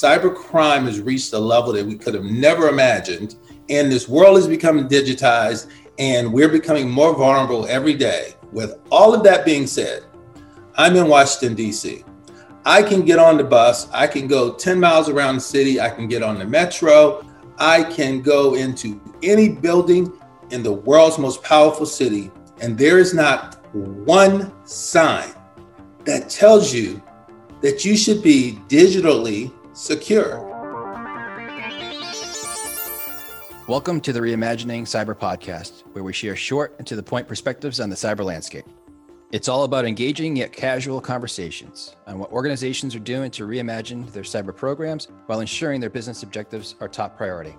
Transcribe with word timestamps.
cybercrime 0.00 0.86
has 0.86 1.00
reached 1.00 1.32
a 1.34 1.38
level 1.38 1.72
that 1.74 1.84
we 1.84 1.94
could 1.94 2.14
have 2.14 2.24
never 2.24 2.68
imagined. 2.68 3.36
And 3.68 3.92
this 3.92 4.08
world 4.08 4.38
is 4.38 4.46
becoming 4.46 4.88
digitized, 4.88 5.70
and 5.98 6.32
we're 6.32 6.48
becoming 6.48 6.88
more 6.88 7.14
vulnerable 7.14 7.66
every 7.66 7.94
day. 7.94 8.34
With 8.50 8.78
all 8.90 9.14
of 9.14 9.22
that 9.24 9.44
being 9.44 9.66
said, 9.66 10.04
I'm 10.76 10.96
in 10.96 11.06
Washington, 11.06 11.54
D.C. 11.54 12.04
I 12.64 12.82
can 12.82 13.04
get 13.04 13.18
on 13.18 13.36
the 13.36 13.44
bus, 13.44 13.90
I 13.90 14.06
can 14.06 14.26
go 14.26 14.54
10 14.54 14.80
miles 14.80 15.08
around 15.08 15.36
the 15.36 15.40
city, 15.42 15.80
I 15.80 15.90
can 15.90 16.08
get 16.08 16.22
on 16.22 16.38
the 16.38 16.46
metro, 16.46 17.24
I 17.58 17.84
can 17.84 18.22
go 18.22 18.54
into 18.54 19.00
any 19.22 19.50
building 19.50 20.12
in 20.50 20.62
the 20.62 20.72
world's 20.72 21.18
most 21.18 21.42
powerful 21.42 21.86
city, 21.86 22.30
and 22.60 22.76
there 22.76 22.98
is 22.98 23.12
not 23.12 23.64
one 23.74 24.52
sign 24.66 25.34
that 26.04 26.30
tells 26.30 26.72
you 26.72 27.02
that 27.60 27.84
you 27.84 27.96
should 27.96 28.22
be 28.22 28.58
digitally 28.68 29.52
secure. 29.80 30.46
Welcome 33.66 34.02
to 34.02 34.12
the 34.12 34.20
Reimagining 34.20 34.82
Cyber 34.82 35.14
Podcast, 35.18 35.84
where 35.92 36.04
we 36.04 36.12
share 36.12 36.36
short 36.36 36.74
and 36.76 36.86
to 36.86 36.96
the 36.96 37.02
point 37.02 37.26
perspectives 37.26 37.80
on 37.80 37.88
the 37.88 37.96
cyber 37.96 38.22
landscape. 38.22 38.66
It's 39.32 39.48
all 39.48 39.64
about 39.64 39.86
engaging 39.86 40.36
yet 40.36 40.52
casual 40.52 41.00
conversations 41.00 41.96
on 42.06 42.18
what 42.18 42.30
organizations 42.30 42.94
are 42.94 43.00
doing 43.00 43.30
to 43.30 43.46
reimagine 43.46 44.10
their 44.12 44.22
cyber 44.22 44.54
programs 44.54 45.08
while 45.26 45.40
ensuring 45.40 45.80
their 45.80 45.88
business 45.88 46.22
objectives 46.22 46.74
are 46.80 46.88
top 46.88 47.16
priority. 47.16 47.54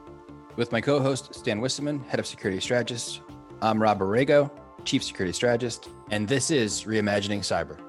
With 0.57 0.71
my 0.71 0.79
co 0.79 0.99
host, 0.99 1.33
Stan 1.33 1.59
Wisseman, 1.59 2.01
Head 2.01 2.19
of 2.19 2.27
Security 2.27 2.61
Strategist, 2.61 3.21
I'm 3.63 3.81
Rob 3.81 3.99
Aragao, 3.99 4.51
Chief 4.85 5.03
Security 5.03 5.33
Strategist, 5.33 5.89
and 6.11 6.27
this 6.27 6.51
is 6.51 6.83
Reimagining 6.83 7.39
Cyber. 7.39 7.79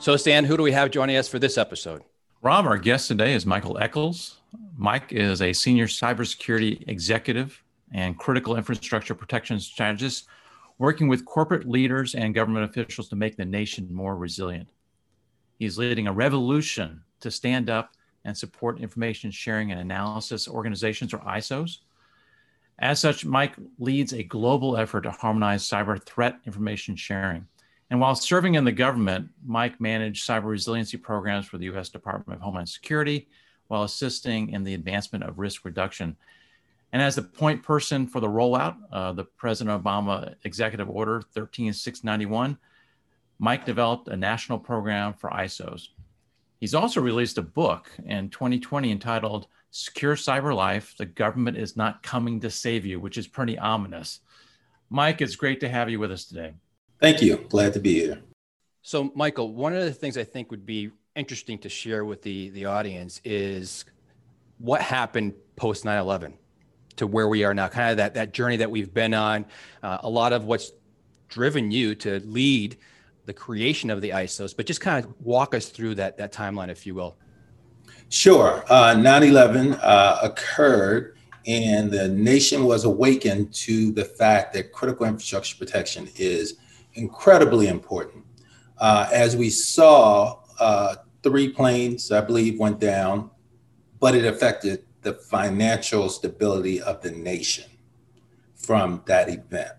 So, 0.00 0.16
Stan, 0.16 0.44
who 0.44 0.56
do 0.56 0.62
we 0.62 0.70
have 0.70 0.92
joining 0.92 1.16
us 1.16 1.26
for 1.26 1.40
this 1.40 1.58
episode? 1.58 2.02
Rob, 2.40 2.66
our 2.66 2.78
guest 2.78 3.08
today 3.08 3.34
is 3.34 3.44
Michael 3.44 3.78
Echols. 3.78 4.38
Mike 4.76 5.12
is 5.12 5.42
a 5.42 5.52
senior 5.52 5.86
cybersecurity 5.86 6.84
executive 6.86 7.60
and 7.92 8.16
critical 8.16 8.56
infrastructure 8.56 9.14
protection 9.16 9.58
strategist 9.58 10.28
working 10.78 11.08
with 11.08 11.24
corporate 11.24 11.68
leaders 11.68 12.14
and 12.14 12.32
government 12.32 12.64
officials 12.64 13.08
to 13.08 13.16
make 13.16 13.36
the 13.36 13.44
nation 13.44 13.92
more 13.92 14.16
resilient. 14.16 14.68
He's 15.58 15.78
leading 15.78 16.06
a 16.06 16.12
revolution 16.12 17.02
to 17.18 17.30
stand 17.32 17.68
up 17.68 17.94
and 18.24 18.38
support 18.38 18.78
information 18.78 19.32
sharing 19.32 19.72
and 19.72 19.80
analysis 19.80 20.46
organizations 20.46 21.12
or 21.12 21.18
ISOs. 21.18 21.78
As 22.78 23.00
such, 23.00 23.24
Mike 23.24 23.56
leads 23.80 24.12
a 24.12 24.22
global 24.22 24.76
effort 24.76 25.00
to 25.02 25.10
harmonize 25.10 25.68
cyber 25.68 26.00
threat 26.00 26.38
information 26.46 26.94
sharing. 26.94 27.48
And 27.90 28.00
while 28.00 28.14
serving 28.14 28.54
in 28.54 28.64
the 28.64 28.72
government, 28.72 29.30
Mike 29.46 29.80
managed 29.80 30.26
cyber 30.26 30.44
resiliency 30.44 30.96
programs 30.96 31.46
for 31.46 31.58
the 31.58 31.66
US 31.66 31.88
Department 31.88 32.38
of 32.38 32.44
Homeland 32.44 32.68
Security 32.68 33.28
while 33.68 33.82
assisting 33.82 34.50
in 34.50 34.64
the 34.64 34.74
advancement 34.74 35.24
of 35.24 35.38
risk 35.38 35.64
reduction 35.64 36.16
and 36.92 37.02
as 37.02 37.16
the 37.16 37.22
point 37.22 37.62
person 37.62 38.06
for 38.06 38.20
the 38.20 38.28
rollout, 38.28 38.76
uh, 38.90 39.12
the 39.12 39.24
President 39.24 39.82
Obama 39.82 40.34
Executive 40.44 40.88
Order 40.88 41.22
13691, 41.34 42.56
Mike 43.38 43.66
developed 43.66 44.08
a 44.08 44.16
national 44.16 44.58
program 44.58 45.12
for 45.12 45.30
ISOs. 45.30 45.88
He's 46.60 46.74
also 46.74 47.00
released 47.00 47.38
a 47.38 47.42
book 47.42 47.90
in 48.04 48.30
2020 48.30 48.90
entitled 48.90 49.46
Secure 49.70 50.16
Cyber 50.16 50.54
Life 50.54 50.94
The 50.96 51.06
Government 51.06 51.58
is 51.58 51.76
Not 51.76 52.02
Coming 52.02 52.40
to 52.40 52.50
Save 52.50 52.86
You, 52.86 52.98
which 52.98 53.18
is 53.18 53.28
pretty 53.28 53.58
ominous. 53.58 54.20
Mike, 54.88 55.20
it's 55.20 55.36
great 55.36 55.60
to 55.60 55.68
have 55.68 55.90
you 55.90 56.00
with 56.00 56.10
us 56.10 56.24
today. 56.24 56.54
Thank 57.00 57.22
you. 57.22 57.46
Glad 57.48 57.72
to 57.74 57.80
be 57.80 57.94
here. 57.94 58.20
So, 58.82 59.12
Michael, 59.14 59.52
one 59.52 59.74
of 59.74 59.84
the 59.84 59.92
things 59.92 60.16
I 60.16 60.24
think 60.24 60.50
would 60.50 60.66
be 60.66 60.90
interesting 61.14 61.58
to 61.58 61.68
share 61.68 62.04
with 62.04 62.22
the, 62.22 62.50
the 62.50 62.64
audience 62.64 63.20
is 63.24 63.84
what 64.58 64.80
happened 64.80 65.34
post 65.56 65.84
9 65.84 65.98
11 65.98 66.34
to 66.96 67.06
where 67.06 67.28
we 67.28 67.44
are 67.44 67.54
now, 67.54 67.68
kind 67.68 67.92
of 67.92 67.96
that 67.96 68.14
that 68.14 68.32
journey 68.32 68.56
that 68.56 68.70
we've 68.70 68.92
been 68.92 69.14
on. 69.14 69.46
Uh, 69.82 69.98
a 70.02 70.08
lot 70.08 70.32
of 70.32 70.44
what's 70.44 70.72
driven 71.28 71.70
you 71.70 71.94
to 71.94 72.20
lead 72.20 72.76
the 73.26 73.32
creation 73.32 73.90
of 73.90 74.00
the 74.00 74.10
ISOs, 74.10 74.56
but 74.56 74.66
just 74.66 74.80
kind 74.80 75.04
of 75.04 75.14
walk 75.20 75.54
us 75.54 75.68
through 75.68 75.94
that 75.96 76.16
that 76.18 76.32
timeline, 76.32 76.68
if 76.68 76.86
you 76.86 76.94
will. 76.94 77.16
Sure. 78.08 78.64
Uh, 78.68 78.94
9/11 78.94 79.78
uh, 79.82 80.18
occurred, 80.22 81.16
and 81.46 81.90
the 81.90 82.08
nation 82.08 82.64
was 82.64 82.84
awakened 82.84 83.52
to 83.52 83.92
the 83.92 84.04
fact 84.04 84.52
that 84.54 84.72
critical 84.72 85.06
infrastructure 85.06 85.56
protection 85.56 86.08
is 86.16 86.56
incredibly 86.98 87.68
important. 87.68 88.24
Uh, 88.78 89.08
as 89.12 89.36
we 89.36 89.50
saw, 89.50 90.40
uh, 90.58 90.96
three 91.22 91.48
planes, 91.48 92.12
I 92.12 92.20
believe, 92.20 92.58
went 92.58 92.80
down, 92.80 93.30
but 94.00 94.14
it 94.14 94.24
affected 94.24 94.84
the 95.02 95.14
financial 95.14 96.08
stability 96.08 96.80
of 96.82 97.00
the 97.02 97.10
nation 97.10 97.64
from 98.56 99.02
that 99.06 99.28
event. 99.28 99.72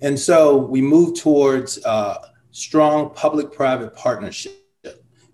And 0.00 0.18
so 0.18 0.56
we 0.56 0.80
move 0.80 1.18
towards 1.18 1.84
uh, 1.84 2.16
strong 2.50 3.10
public 3.14 3.52
private 3.52 3.94
partnership 3.94 4.54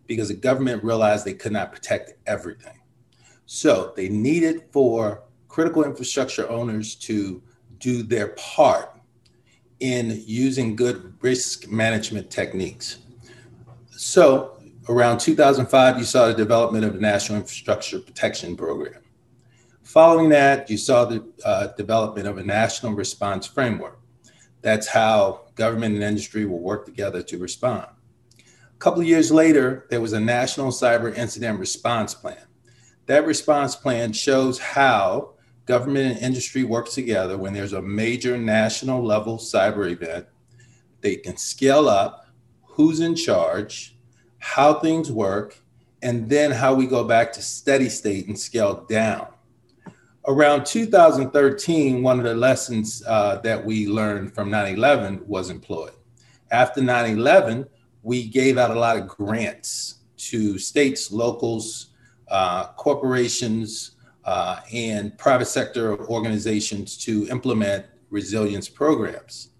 because 0.06 0.28
the 0.28 0.34
government 0.34 0.84
realized 0.84 1.24
they 1.24 1.34
could 1.34 1.52
not 1.52 1.72
protect 1.72 2.14
everything. 2.26 2.80
So 3.46 3.92
they 3.96 4.08
needed 4.08 4.64
for 4.72 5.24
critical 5.48 5.84
infrastructure 5.84 6.48
owners 6.48 6.94
to 6.96 7.42
do 7.78 8.02
their 8.02 8.28
part 8.28 8.93
in 9.84 10.22
using 10.24 10.74
good 10.74 11.12
risk 11.20 11.68
management 11.68 12.30
techniques. 12.30 13.00
So 13.90 14.56
around 14.88 15.18
2005, 15.18 15.98
you 15.98 16.04
saw 16.04 16.28
the 16.28 16.34
development 16.34 16.86
of 16.86 16.94
the 16.94 17.00
National 17.00 17.38
Infrastructure 17.38 17.98
Protection 17.98 18.56
Program. 18.56 19.02
Following 19.82 20.30
that, 20.30 20.70
you 20.70 20.78
saw 20.78 21.04
the 21.04 21.22
uh, 21.44 21.66
development 21.76 22.26
of 22.26 22.38
a 22.38 22.42
national 22.42 22.94
response 22.94 23.46
framework. 23.46 24.00
That's 24.62 24.86
how 24.86 25.42
government 25.54 25.96
and 25.96 26.02
industry 26.02 26.46
will 26.46 26.60
work 26.60 26.86
together 26.86 27.22
to 27.22 27.36
respond. 27.36 27.86
A 28.38 28.78
couple 28.78 29.02
of 29.02 29.06
years 29.06 29.30
later, 29.30 29.86
there 29.90 30.00
was 30.00 30.14
a 30.14 30.20
national 30.20 30.68
cyber 30.68 31.14
incident 31.14 31.60
response 31.60 32.14
plan. 32.14 32.46
That 33.04 33.26
response 33.26 33.76
plan 33.76 34.14
shows 34.14 34.58
how 34.58 35.33
government 35.66 36.16
and 36.16 36.18
industry 36.18 36.64
work 36.64 36.90
together 36.90 37.38
when 37.38 37.52
there's 37.52 37.72
a 37.72 37.82
major 37.82 38.36
national 38.36 39.04
level 39.04 39.38
cyber 39.38 39.90
event. 39.90 40.26
They 41.00 41.16
can 41.16 41.36
scale 41.36 41.88
up, 41.88 42.26
who's 42.62 43.00
in 43.00 43.14
charge, 43.14 43.96
how 44.38 44.74
things 44.74 45.10
work, 45.10 45.58
and 46.02 46.28
then 46.28 46.50
how 46.50 46.74
we 46.74 46.86
go 46.86 47.04
back 47.04 47.32
to 47.32 47.42
steady 47.42 47.88
state 47.88 48.26
and 48.28 48.38
scale 48.38 48.84
down 48.88 49.28
around 50.26 50.64
2013, 50.64 52.02
one 52.02 52.18
of 52.18 52.24
the 52.24 52.34
lessons 52.34 53.02
uh, 53.06 53.36
that 53.42 53.64
we 53.64 53.86
learned 53.86 54.34
from 54.34 54.50
9 54.50 54.74
11 54.74 55.22
was 55.26 55.50
employed. 55.50 55.92
After 56.50 56.82
9 56.82 57.18
11, 57.18 57.66
we 58.02 58.28
gave 58.28 58.58
out 58.58 58.70
a 58.70 58.78
lot 58.78 58.96
of 58.96 59.08
grants 59.08 59.96
to 60.16 60.58
states, 60.58 61.10
locals, 61.10 61.88
uh, 62.28 62.68
corporations, 62.74 63.92
uh, 64.24 64.60
and 64.72 65.16
private 65.18 65.46
sector 65.46 65.98
organizations 66.06 66.96
to 66.98 67.26
implement 67.28 67.86
resilience 68.10 68.68
programs. 68.68 69.50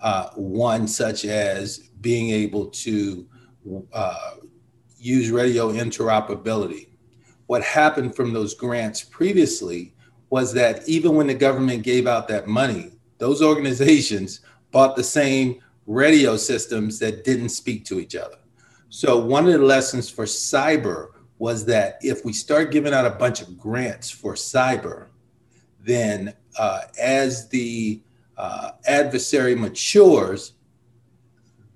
Uh, 0.00 0.28
one 0.34 0.86
such 0.86 1.24
as 1.24 1.78
being 2.00 2.30
able 2.30 2.66
to 2.66 3.26
uh, 3.92 4.34
use 4.98 5.30
radio 5.30 5.72
interoperability. 5.72 6.88
What 7.46 7.62
happened 7.62 8.14
from 8.14 8.32
those 8.32 8.54
grants 8.54 9.02
previously 9.02 9.94
was 10.30 10.52
that 10.54 10.86
even 10.88 11.14
when 11.14 11.26
the 11.26 11.34
government 11.34 11.82
gave 11.82 12.06
out 12.06 12.28
that 12.28 12.46
money, 12.46 12.92
those 13.18 13.42
organizations 13.42 14.40
bought 14.70 14.96
the 14.96 15.04
same 15.04 15.60
radio 15.86 16.36
systems 16.36 16.98
that 16.98 17.24
didn't 17.24 17.50
speak 17.50 17.84
to 17.86 18.00
each 18.00 18.16
other. 18.16 18.38
So, 18.88 19.18
one 19.18 19.46
of 19.46 19.52
the 19.52 19.58
lessons 19.58 20.08
for 20.08 20.24
cyber 20.24 21.13
was 21.38 21.64
that 21.66 21.98
if 22.02 22.24
we 22.24 22.32
start 22.32 22.70
giving 22.70 22.94
out 22.94 23.06
a 23.06 23.10
bunch 23.10 23.42
of 23.42 23.58
grants 23.58 24.10
for 24.10 24.34
cyber, 24.34 25.08
then 25.80 26.34
uh, 26.58 26.82
as 27.00 27.48
the 27.48 28.00
uh, 28.36 28.70
adversary 28.86 29.54
matures, 29.54 30.52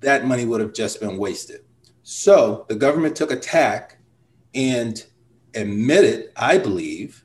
that 0.01 0.25
money 0.27 0.45
would 0.45 0.61
have 0.61 0.73
just 0.73 1.01
been 1.01 1.17
wasted. 1.17 1.61
So 2.03 2.65
the 2.69 2.77
government 2.77 3.17
took 3.17 3.31
a 3.31 3.37
tack 3.37 3.99
and 4.55 5.05
admitted, 5.55 6.31
I 6.37 6.59
believe, 6.59 7.25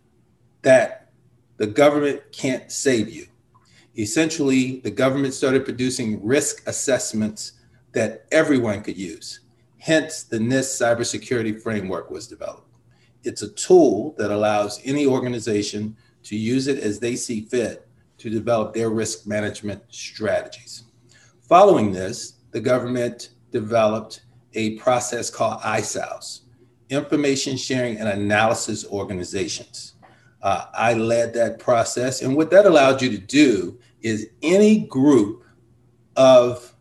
that 0.63 1.11
the 1.57 1.67
government 1.67 2.21
can't 2.31 2.71
save 2.71 3.09
you. 3.09 3.27
Essentially, 3.97 4.79
the 4.79 4.91
government 4.91 5.33
started 5.33 5.65
producing 5.65 6.25
risk 6.25 6.67
assessments 6.67 7.53
that 7.93 8.25
everyone 8.31 8.81
could 8.81 8.97
use. 8.97 9.41
Hence, 9.83 10.23
the 10.23 10.37
NIST 10.37 10.81
cybersecurity 10.81 11.61
framework 11.61 12.09
was 12.09 12.25
developed. 12.25 12.77
It's 13.25 13.41
a 13.41 13.49
tool 13.49 14.15
that 14.17 14.31
allows 14.31 14.79
any 14.85 15.05
organization 15.05 15.97
to 16.23 16.37
use 16.37 16.67
it 16.67 16.79
as 16.79 17.01
they 17.01 17.17
see 17.17 17.41
fit 17.41 17.85
to 18.19 18.29
develop 18.29 18.73
their 18.73 18.91
risk 18.91 19.27
management 19.27 19.83
strategies. 19.89 20.83
Following 21.49 21.91
this, 21.91 22.35
the 22.51 22.61
government 22.61 23.31
developed 23.51 24.21
a 24.53 24.77
process 24.77 25.29
called 25.29 25.59
ISAOs, 25.63 26.43
Information 26.87 27.57
Sharing 27.57 27.97
and 27.97 28.07
Analysis 28.07 28.85
Organizations. 28.85 29.95
Uh, 30.41 30.67
I 30.73 30.93
led 30.93 31.33
that 31.33 31.59
process, 31.59 32.21
and 32.21 32.37
what 32.37 32.51
that 32.51 32.65
allowed 32.65 33.01
you 33.01 33.09
to 33.09 33.17
do 33.17 33.77
is 34.01 34.29
any 34.41 34.87
group 34.87 35.43
of 36.15 36.73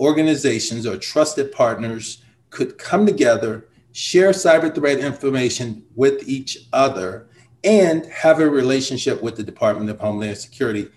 organizations 0.00 0.84
or 0.84 0.96
trusted 0.96 1.52
partners 1.52 2.19
could 2.50 2.78
come 2.78 3.06
together, 3.06 3.68
share 3.92 4.30
cyber 4.30 4.74
threat 4.74 4.98
information 4.98 5.84
with 5.94 6.28
each 6.28 6.66
other, 6.72 7.26
and 7.64 8.06
have 8.06 8.40
a 8.40 8.48
relationship 8.48 9.22
with 9.22 9.36
the 9.36 9.42
Department 9.42 9.90
of 9.90 9.98
Homeland 9.98 10.38
Security 10.38 10.88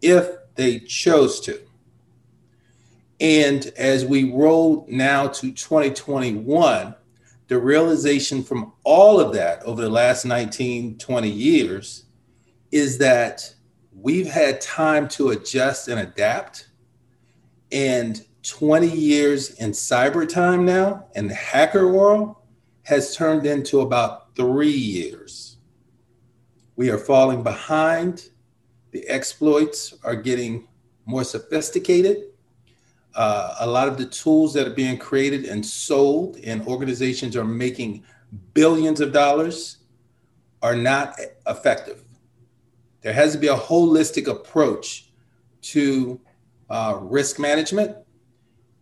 if 0.00 0.28
they 0.54 0.80
chose 0.80 1.40
to. 1.40 1.60
And 3.20 3.66
as 3.76 4.04
we 4.04 4.32
roll 4.32 4.84
now 4.88 5.28
to 5.28 5.52
2021, 5.52 6.94
the 7.48 7.58
realization 7.58 8.42
from 8.42 8.72
all 8.82 9.20
of 9.20 9.32
that 9.34 9.62
over 9.62 9.82
the 9.82 9.90
last 9.90 10.24
19, 10.24 10.98
20 10.98 11.28
years 11.28 12.04
is 12.72 12.98
that 12.98 13.54
we've 13.94 14.26
had 14.26 14.60
time 14.60 15.06
to 15.06 15.30
adjust 15.30 15.88
and 15.88 16.00
adapt. 16.00 16.68
And 17.70 18.24
20 18.42 18.88
years 18.88 19.50
in 19.54 19.70
cyber 19.70 20.28
time 20.28 20.64
now 20.64 21.06
in 21.14 21.28
the 21.28 21.34
hacker 21.34 21.88
world 21.88 22.36
has 22.82 23.16
turned 23.16 23.46
into 23.46 23.80
about 23.80 24.34
three 24.34 24.70
years. 24.70 25.58
We 26.74 26.90
are 26.90 26.98
falling 26.98 27.42
behind. 27.42 28.30
The 28.90 29.06
exploits 29.08 29.94
are 30.02 30.16
getting 30.16 30.66
more 31.06 31.24
sophisticated. 31.24 32.24
Uh, 33.14 33.56
a 33.60 33.66
lot 33.66 33.88
of 33.88 33.98
the 33.98 34.06
tools 34.06 34.54
that 34.54 34.66
are 34.66 34.74
being 34.74 34.98
created 34.98 35.44
and 35.44 35.64
sold, 35.64 36.38
and 36.38 36.66
organizations 36.66 37.36
are 37.36 37.44
making 37.44 38.02
billions 38.54 39.00
of 39.00 39.12
dollars, 39.12 39.78
are 40.62 40.74
not 40.74 41.18
effective. 41.46 42.02
There 43.02 43.12
has 43.12 43.32
to 43.32 43.38
be 43.38 43.48
a 43.48 43.56
holistic 43.56 44.28
approach 44.28 45.10
to 45.62 46.20
uh, 46.70 46.98
risk 47.00 47.38
management 47.38 47.96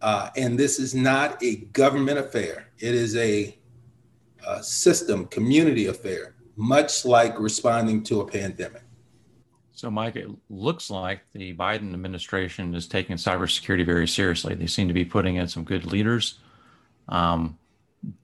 uh, 0.02 0.30
and 0.36 0.58
this 0.58 0.78
is 0.78 0.94
not 0.94 1.42
a 1.42 1.56
government 1.72 2.18
affair, 2.18 2.68
it 2.78 2.94
is 2.94 3.16
a, 3.16 3.56
a 4.46 4.62
system, 4.62 5.26
community 5.26 5.86
affair, 5.86 6.34
much 6.56 7.04
like 7.04 7.38
responding 7.38 8.02
to 8.04 8.20
a 8.20 8.26
pandemic. 8.26 8.82
So, 9.72 9.90
Mike, 9.90 10.16
it 10.16 10.28
looks 10.50 10.90
like 10.90 11.20
the 11.32 11.54
Biden 11.54 11.94
administration 11.94 12.74
is 12.74 12.86
taking 12.86 13.16
cybersecurity 13.16 13.86
very 13.86 14.06
seriously. 14.06 14.54
They 14.54 14.66
seem 14.66 14.88
to 14.88 14.94
be 14.94 15.06
putting 15.06 15.36
in 15.36 15.48
some 15.48 15.64
good 15.64 15.86
leaders. 15.86 16.38
Um, 17.08 17.58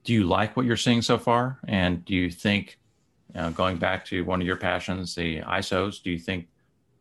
do 0.03 0.13
you 0.13 0.23
like 0.23 0.55
what 0.55 0.65
you're 0.65 0.77
seeing 0.77 1.01
so 1.01 1.17
far? 1.17 1.57
And 1.67 2.05
do 2.05 2.13
you 2.13 2.29
think, 2.29 2.77
you 3.33 3.41
know, 3.41 3.49
going 3.51 3.77
back 3.77 4.05
to 4.05 4.23
one 4.23 4.39
of 4.39 4.45
your 4.45 4.55
passions, 4.55 5.15
the 5.15 5.41
ISOs, 5.41 6.01
do 6.01 6.11
you 6.11 6.19
think 6.19 6.47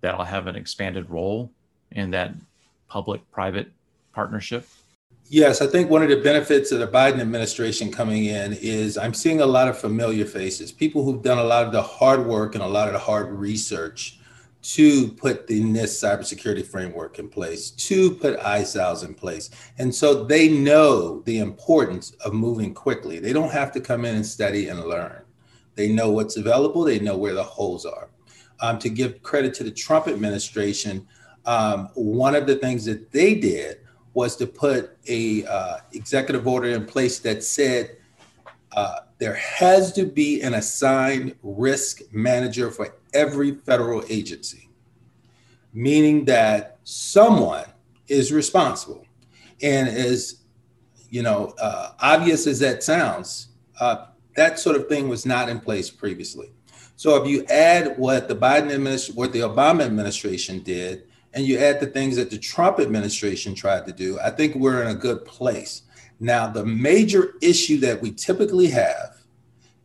that'll 0.01 0.25
have 0.25 0.47
an 0.47 0.57
expanded 0.57 1.11
role 1.11 1.51
in 1.91 2.11
that 2.13 2.33
public 2.89 3.31
private 3.31 3.71
partnership? 4.17 4.67
Yes, 5.29 5.61
I 5.61 5.67
think 5.67 5.91
one 5.91 6.03
of 6.03 6.09
the 6.09 6.17
benefits 6.17 6.73
of 6.73 6.79
the 6.79 6.89
Biden 6.89 7.21
administration 7.21 7.93
coming 7.93 8.25
in 8.25 8.55
is 8.55 8.97
I'm 8.97 9.13
seeing 9.13 9.43
a 9.43 9.47
lot 9.47 9.69
of 9.69 9.77
familiar 9.77 10.25
faces, 10.25 10.73
people 10.73 11.05
who've 11.05 11.23
done 11.23 11.39
a 11.39 11.45
lot 11.45 11.67
of 11.67 11.73
the 11.73 11.83
hard 11.83 12.25
work 12.25 12.55
and 12.55 12.65
a 12.65 12.67
lot 12.67 12.89
of 12.89 12.95
the 12.95 12.99
hard 12.99 13.31
research 13.31 14.19
to 14.63 15.09
put 15.09 15.47
the 15.47 15.61
NIST 15.61 16.03
cybersecurity 16.03 16.65
framework 16.65 17.19
in 17.19 17.29
place, 17.29 17.71
to 17.71 18.13
put 18.13 18.41
ISAOs 18.41 19.05
in 19.05 19.15
place. 19.15 19.51
And 19.79 19.95
so 19.95 20.25
they 20.25 20.49
know 20.49 21.21
the 21.27 21.39
importance 21.39 22.13
of 22.25 22.33
moving 22.33 22.73
quickly. 22.73 23.19
They 23.19 23.35
don't 23.35 23.53
have 23.53 23.71
to 23.73 23.81
come 23.81 24.05
in 24.05 24.15
and 24.15 24.27
study 24.27 24.69
and 24.69 24.85
learn. 24.85 25.23
They 25.75 25.93
know 25.93 26.11
what's 26.11 26.39
available, 26.39 26.85
they 26.85 27.01
know 27.01 27.19
where 27.19 27.35
the 27.35 27.43
holes 27.43 27.85
are. 27.85 28.09
Um, 28.61 28.79
to 28.79 28.89
give 28.89 29.23
credit 29.23 29.53
to 29.55 29.65
the 29.65 29.71
Trump 29.71 30.09
administration, 30.09 31.07
um, 31.45 31.91
one 31.95 32.35
of 32.35 32.47
the 32.47 32.57
things 32.57 32.85
that 32.87 33.13
they 33.13 33.35
did 33.35 33.81
was 34.17 34.35
to 34.35 34.47
put 34.47 34.97
a 35.09 35.45
uh, 35.45 35.77
executive 35.93 36.49
order 36.49 36.71
in 36.71 36.87
place 36.87 37.19
that 37.19 37.45
said 37.45 37.99
uh, 38.73 39.01
there 39.19 39.35
has 39.35 39.93
to 39.93 40.07
be 40.07 40.41
an 40.41 40.55
assigned 40.55 41.35
risk 41.43 42.01
manager 42.13 42.71
for 42.71 42.95
every 43.13 43.57
federal 43.67 44.03
agency, 44.09 44.71
meaning 45.75 46.25
that 46.25 46.79
someone 46.85 47.67
is 48.09 48.33
responsible. 48.33 49.05
And 49.61 49.87
as 49.87 50.41
you 51.11 51.23
know, 51.23 51.55
uh, 51.61 51.93
obvious 52.01 52.47
as 52.47 52.59
that 52.61 52.83
sounds, 52.83 53.49
uh, 53.81 54.07
that 54.35 54.59
sort 54.59 54.77
of 54.77 54.89
thing 54.89 55.11
was 55.11 55.27
not 55.27 55.51
in 55.51 55.61
place 55.61 55.91
previously. 55.91 56.51
So 56.97 57.23
if 57.23 57.29
you 57.29 57.45
add 57.51 57.99
what 57.99 58.29
the 58.29 58.35
Biden 58.35 58.73
administration, 58.73 59.15
what 59.15 59.35
the 59.35 59.41
Obama 59.41 59.83
administration 59.83 60.61
did, 60.63 61.06
and 61.37 61.47
you 61.47 61.59
add 61.59 61.81
the 61.81 61.87
things 61.87 62.17
that 62.17 62.31
the 62.31 62.39
Trump 62.39 62.81
administration 62.81 63.55
tried 63.55 63.85
to 63.87 63.93
do, 63.93 64.19
I 64.19 64.31
think 64.31 64.55
we're 64.55 64.81
in 64.83 64.89
a 64.89 64.95
good 64.95 65.23
place. 65.27 65.83
Now, 66.19 66.47
the 66.49 66.65
major 66.65 67.35
issue 67.43 67.79
that 67.81 68.01
we 68.01 68.11
typically 68.11 68.69
have 68.69 69.19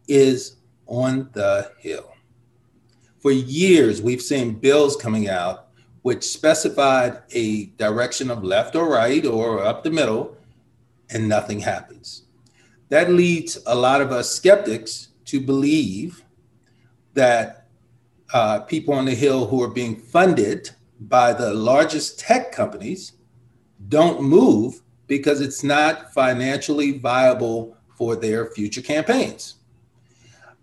is 0.07 0.56
on 0.88 1.30
the 1.33 1.69
Hill. 1.77 2.09
For 3.19 3.31
years, 3.31 4.01
we've 4.01 4.21
seen 4.21 4.53
bills 4.53 4.95
coming 4.95 5.27
out 5.27 5.68
which 6.03 6.24
specified 6.24 7.19
a 7.31 7.65
direction 7.77 8.31
of 8.31 8.44
left 8.44 8.75
or 8.75 8.89
right 8.89 9.25
or 9.25 9.59
up 9.59 9.83
the 9.83 9.92
middle, 9.92 10.36
and 11.12 11.27
nothing 11.27 11.59
happens. 11.59 12.24
That 12.89 13.12
leads 13.12 13.59
a 13.68 13.75
lot 13.75 14.01
of 14.01 14.12
us 14.12 14.31
skeptics 14.31 15.09
to 15.25 15.42
believe 15.42 16.24
that 17.13 17.68
uh, 18.33 18.62
people 18.62 18.94
on 18.94 19.04
the 19.04 19.13
Hill 19.13 19.45
who 19.47 19.62
are 19.62 19.69
being 19.69 19.97
funded 19.97 20.71
by 21.01 21.33
the 21.33 21.53
largest 21.53 22.19
tech 22.19 22.51
companies 22.51 23.13
don't 23.89 24.21
move 24.21 24.81
because 25.07 25.42
it's 25.42 25.63
not 25.63 26.13
financially 26.13 27.00
viable 27.00 27.75
for 27.98 28.15
their 28.15 28.45
future 28.51 28.81
campaigns. 28.81 29.56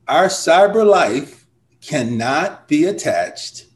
Our 0.06 0.26
cyber 0.26 0.86
life 0.86 1.46
cannot 1.80 2.68
be 2.68 2.84
attached 2.84 3.66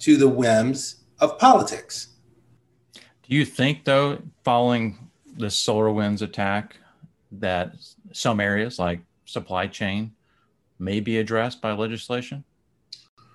to 0.00 0.16
the 0.16 0.28
whims 0.28 1.04
of 1.18 1.38
politics. 1.38 2.08
Do 2.94 3.34
you 3.34 3.44
think, 3.44 3.84
though, 3.84 4.18
following 4.44 5.10
the 5.36 5.46
SolarWinds 5.46 6.22
attack, 6.22 6.76
that 7.32 7.74
some 8.12 8.40
areas 8.40 8.78
like 8.78 9.00
supply 9.24 9.66
chain 9.66 10.12
may 10.78 11.00
be 11.00 11.18
addressed 11.18 11.62
by 11.62 11.72
legislation? 11.72 12.44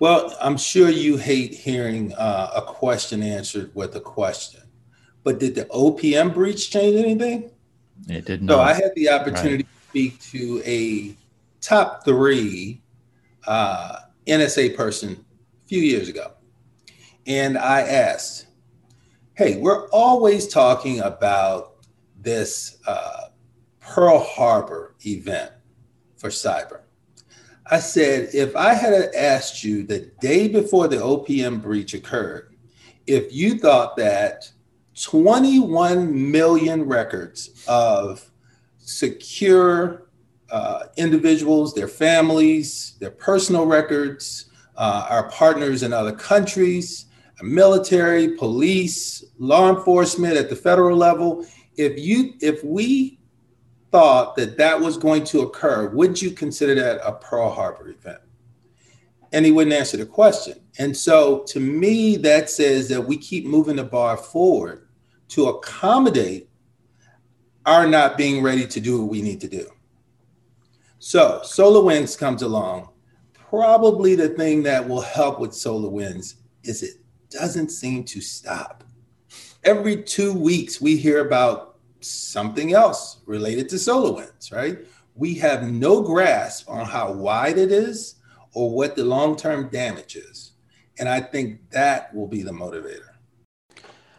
Well, 0.00 0.36
I'm 0.40 0.56
sure 0.56 0.90
you 0.90 1.16
hate 1.16 1.52
hearing 1.52 2.14
uh, 2.14 2.50
a 2.54 2.62
question 2.62 3.22
answered 3.22 3.72
with 3.74 3.96
a 3.96 4.00
question, 4.00 4.62
but 5.24 5.40
did 5.40 5.56
the 5.56 5.64
OPM 5.66 6.32
breach 6.32 6.70
change 6.70 6.96
anything? 6.96 7.50
It 8.08 8.24
did 8.24 8.42
not. 8.42 8.54
So 8.54 8.60
I 8.60 8.72
had 8.74 8.92
the 8.94 9.08
opportunity 9.08 9.64
right. 9.64 9.66
to 9.66 9.88
speak 9.88 10.20
to 10.30 10.62
a 10.64 11.16
top 11.60 12.04
three 12.04 12.80
uh, 13.46 14.00
NSA 14.26 14.76
person 14.76 15.24
a 15.64 15.68
few 15.68 15.82
years 15.82 16.08
ago. 16.08 16.32
And 17.26 17.58
I 17.58 17.80
asked, 17.80 18.46
hey, 19.34 19.56
we're 19.56 19.88
always 19.88 20.46
talking 20.46 21.00
about 21.00 21.74
this 22.20 22.78
uh, 22.86 23.28
Pearl 23.80 24.20
Harbor 24.20 24.94
event 25.04 25.50
for 26.16 26.30
cyber. 26.30 26.80
I 27.70 27.80
said, 27.80 28.30
if 28.32 28.56
I 28.56 28.72
had 28.74 29.14
asked 29.14 29.62
you 29.62 29.82
the 29.82 30.10
day 30.20 30.48
before 30.48 30.88
the 30.88 30.96
OPM 30.96 31.60
breach 31.60 31.92
occurred, 31.92 32.56
if 33.06 33.32
you 33.32 33.58
thought 33.58 33.96
that 33.96 34.50
21 35.02 36.30
million 36.30 36.84
records 36.84 37.64
of 37.68 38.30
secure 38.78 40.08
uh, 40.50 40.84
individuals, 40.96 41.74
their 41.74 41.88
families, 41.88 42.96
their 43.00 43.10
personal 43.10 43.66
records, 43.66 44.46
uh, 44.76 45.06
our 45.10 45.30
partners 45.30 45.82
in 45.82 45.92
other 45.92 46.12
countries, 46.12 47.06
military, 47.42 48.36
police, 48.36 49.24
law 49.38 49.68
enforcement 49.76 50.36
at 50.36 50.48
the 50.48 50.56
federal 50.56 50.96
level, 50.96 51.44
if 51.76 51.98
you 51.98 52.34
if 52.40 52.64
we 52.64 53.17
thought 53.90 54.36
that 54.36 54.58
that 54.58 54.80
was 54.80 54.96
going 54.96 55.24
to 55.24 55.40
occur, 55.40 55.88
would 55.88 56.20
you 56.20 56.30
consider 56.32 56.74
that 56.74 57.00
a 57.02 57.12
Pearl 57.12 57.50
Harbor 57.50 57.88
event? 57.88 58.20
And 59.32 59.44
he 59.44 59.52
wouldn't 59.52 59.74
answer 59.74 59.96
the 59.96 60.06
question. 60.06 60.60
And 60.78 60.96
so 60.96 61.40
to 61.48 61.60
me, 61.60 62.16
that 62.18 62.48
says 62.48 62.88
that 62.88 63.00
we 63.00 63.16
keep 63.16 63.46
moving 63.46 63.76
the 63.76 63.84
bar 63.84 64.16
forward 64.16 64.88
to 65.28 65.48
accommodate 65.48 66.48
our 67.66 67.86
not 67.86 68.16
being 68.16 68.42
ready 68.42 68.66
to 68.66 68.80
do 68.80 69.00
what 69.00 69.10
we 69.10 69.20
need 69.20 69.40
to 69.42 69.48
do. 69.48 69.68
So 70.98 71.40
SolarWinds 71.44 72.18
comes 72.18 72.42
along. 72.42 72.88
Probably 73.34 74.14
the 74.14 74.30
thing 74.30 74.62
that 74.64 74.86
will 74.86 75.00
help 75.00 75.38
with 75.40 75.50
SolarWinds 75.50 76.34
is 76.64 76.82
it 76.82 76.94
doesn't 77.30 77.70
seem 77.70 78.04
to 78.04 78.20
stop. 78.20 78.84
every 79.64 80.02
two 80.02 80.32
weeks 80.32 80.80
we 80.80 80.96
hear 80.96 81.26
about 81.26 81.67
something 82.00 82.72
else 82.72 83.20
related 83.26 83.68
to 83.70 83.76
SolarWinds, 83.76 84.52
right? 84.52 84.78
We 85.14 85.34
have 85.34 85.70
no 85.70 86.02
grasp 86.02 86.68
on 86.70 86.86
how 86.86 87.12
wide 87.12 87.58
it 87.58 87.72
is 87.72 88.16
or 88.52 88.70
what 88.70 88.96
the 88.96 89.04
long 89.04 89.36
term 89.36 89.68
damage 89.68 90.16
is. 90.16 90.52
And 90.98 91.08
I 91.08 91.20
think 91.20 91.70
that 91.70 92.14
will 92.14 92.26
be 92.26 92.42
the 92.42 92.52
motivator. 92.52 93.02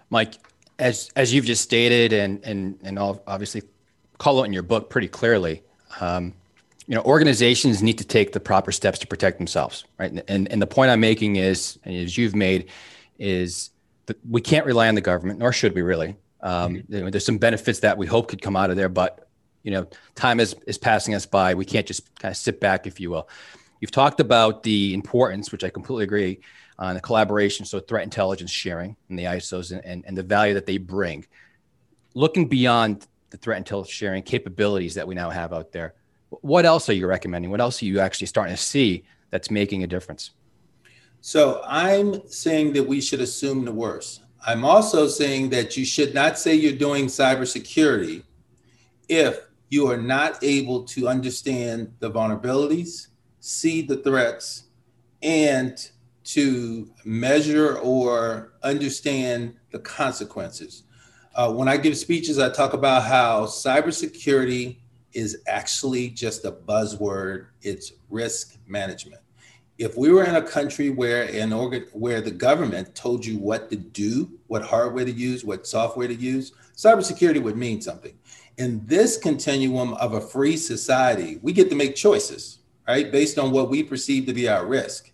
Mike, 0.10 0.36
as 0.80 1.10
as 1.16 1.34
you've 1.34 1.46
just 1.46 1.62
stated, 1.62 2.14
and 2.14 2.44
and 2.46 2.80
and 2.84 2.98
obviously 2.98 3.64
call 4.18 4.40
out 4.40 4.44
in 4.44 4.54
your 4.54 4.64
book 4.64 4.90
pretty 4.90 5.08
clearly, 5.08 5.62
um, 6.00 6.34
you 6.88 6.96
know, 6.96 7.02
organizations 7.04 7.84
need 7.84 7.98
to 7.98 8.04
take 8.04 8.32
the 8.32 8.40
proper 8.40 8.72
steps 8.72 8.98
to 9.00 9.08
protect 9.08 9.38
themselves, 9.38 9.86
right? 9.98 10.24
And 10.28 10.52
and 10.52 10.62
the 10.62 10.68
point 10.68 10.90
I'm 10.90 11.00
making 11.00 11.36
is, 11.36 11.78
as 11.86 12.18
you've 12.18 12.36
made, 12.36 12.70
is 13.20 13.72
that 14.08 14.18
we 14.28 14.42
can't 14.42 14.66
rely 14.66 14.88
on 14.88 14.96
the 14.96 15.02
government, 15.02 15.40
nor 15.40 15.52
should 15.52 15.76
we 15.76 15.82
really. 15.82 16.16
Um, 16.42 16.76
mm-hmm. 16.76 17.10
There's 17.10 17.26
some 17.26 17.38
benefits 17.38 17.80
that 17.80 17.98
we 17.98 18.08
hope 18.08 18.28
could 18.28 18.42
come 18.42 18.56
out 18.56 18.70
of 18.70 18.76
there, 18.76 18.90
but 18.90 19.28
you 19.64 19.72
know, 19.72 19.88
time 20.16 20.40
is 20.40 20.56
is 20.68 20.78
passing 20.78 21.14
us 21.16 21.26
by. 21.26 21.54
We 21.54 21.66
can't 21.66 21.86
just 21.86 22.14
kind 22.20 22.32
of 22.32 22.38
sit 22.38 22.60
back, 22.60 22.88
if 22.88 23.00
you 23.00 23.10
will. 23.10 23.30
You've 23.82 23.92
talked 23.92 24.20
about 24.20 24.64
the 24.64 24.94
importance, 24.94 25.52
which 25.52 25.64
I 25.64 25.70
completely 25.70 26.04
agree, 26.04 26.40
on 26.78 26.96
the 26.96 27.02
collaboration, 27.02 27.66
so 27.66 27.80
threat 27.80 28.04
intelligence 28.04 28.52
sharing 28.52 28.96
and 29.10 29.20
the 29.20 29.26
ISOs 29.26 29.72
and, 29.72 29.84
and, 29.86 30.04
and 30.08 30.18
the 30.18 30.24
value 30.24 30.54
that 30.54 30.66
they 30.66 30.78
bring. 30.78 31.26
Looking 32.14 32.48
beyond 32.48 33.06
the 33.30 33.38
threat 33.38 33.58
intelligence 33.58 33.94
sharing 33.94 34.24
capabilities 34.24 34.96
that 34.96 35.08
we 35.08 35.16
now 35.16 35.30
have 35.30 35.54
out 35.54 35.72
there, 35.72 35.96
what 36.30 36.66
else 36.66 36.90
are 36.90 36.94
you 36.94 37.08
recommending? 37.08 37.52
What 37.52 37.62
else 37.62 37.82
are 37.82 37.86
you 37.86 38.00
actually 38.00 38.28
starting 38.28 38.56
to 38.56 38.62
see 38.62 39.04
that's 39.30 39.52
making 39.52 39.84
a 39.84 39.88
difference? 39.88 40.32
So 41.22 41.62
I'm 41.66 42.28
saying 42.30 42.74
that 42.74 42.84
we 42.84 43.02
should 43.02 43.20
assume 43.20 43.66
the 43.66 43.74
worst. 43.74 44.22
I'm 44.46 44.64
also 44.64 45.08
saying 45.08 45.50
that 45.50 45.76
you 45.76 45.86
should 45.86 46.14
not 46.14 46.40
say 46.40 46.56
you're 46.56 46.72
doing 46.74 47.08
cybersecurity 47.08 48.24
if 49.08 49.40
you 49.70 49.90
are 49.90 49.98
not 49.98 50.44
able 50.44 50.84
to 50.84 51.08
understand 51.08 51.94
the 52.00 52.10
vulnerabilities, 52.10 53.08
see 53.40 53.82
the 53.82 53.98
threats, 53.98 54.66
and 55.22 55.90
to 56.24 56.90
measure 57.06 57.78
or 57.80 58.54
understand 58.64 59.56
the 59.72 59.80
consequences. 59.80 60.84
Uh, 61.36 61.52
when 61.52 61.68
I 61.68 61.78
give 61.78 61.98
speeches, 61.98 62.40
I 62.40 62.50
talk 62.50 62.74
about 62.74 63.04
how 63.04 63.46
cybersecurity 63.46 64.78
is 65.14 65.42
actually 65.48 66.10
just 66.10 66.46
a 66.46 66.52
buzzword. 66.52 67.48
It's 67.62 67.94
risk 68.10 68.58
management. 68.68 69.22
If 69.80 69.96
we 69.98 70.12
were 70.12 70.26
in 70.26 70.36
a 70.36 70.42
country 70.42 70.90
where 70.90 71.24
an 71.24 71.54
organ, 71.54 71.86
where 71.94 72.20
the 72.20 72.32
government 72.32 72.94
told 72.96 73.26
you 73.26 73.38
what 73.38 73.70
to 73.70 73.78
do, 73.78 74.30
what 74.48 74.62
hardware 74.62 75.06
to 75.06 75.12
use, 75.12 75.46
what 75.46 75.66
software 75.66 76.10
to 76.10 76.14
use, 76.14 76.52
cybersecurity 76.76 77.42
would 77.42 77.56
mean 77.56 77.80
something. 77.80 78.14
In 78.58 78.86
this 78.86 79.16
continuum 79.16 79.94
of 79.94 80.12
a 80.12 80.20
free 80.20 80.58
society, 80.58 81.40
we 81.42 81.54
get 81.54 81.70
to 81.70 81.78
make 81.78 81.96
choices, 81.96 82.60
right, 82.90 83.10
based 83.10 83.40
on 83.40 83.52
what 83.52 83.70
we 83.70 83.82
perceive 83.82 84.26
to 84.26 84.34
be 84.34 84.50
our 84.50 84.66
risk. 84.66 85.12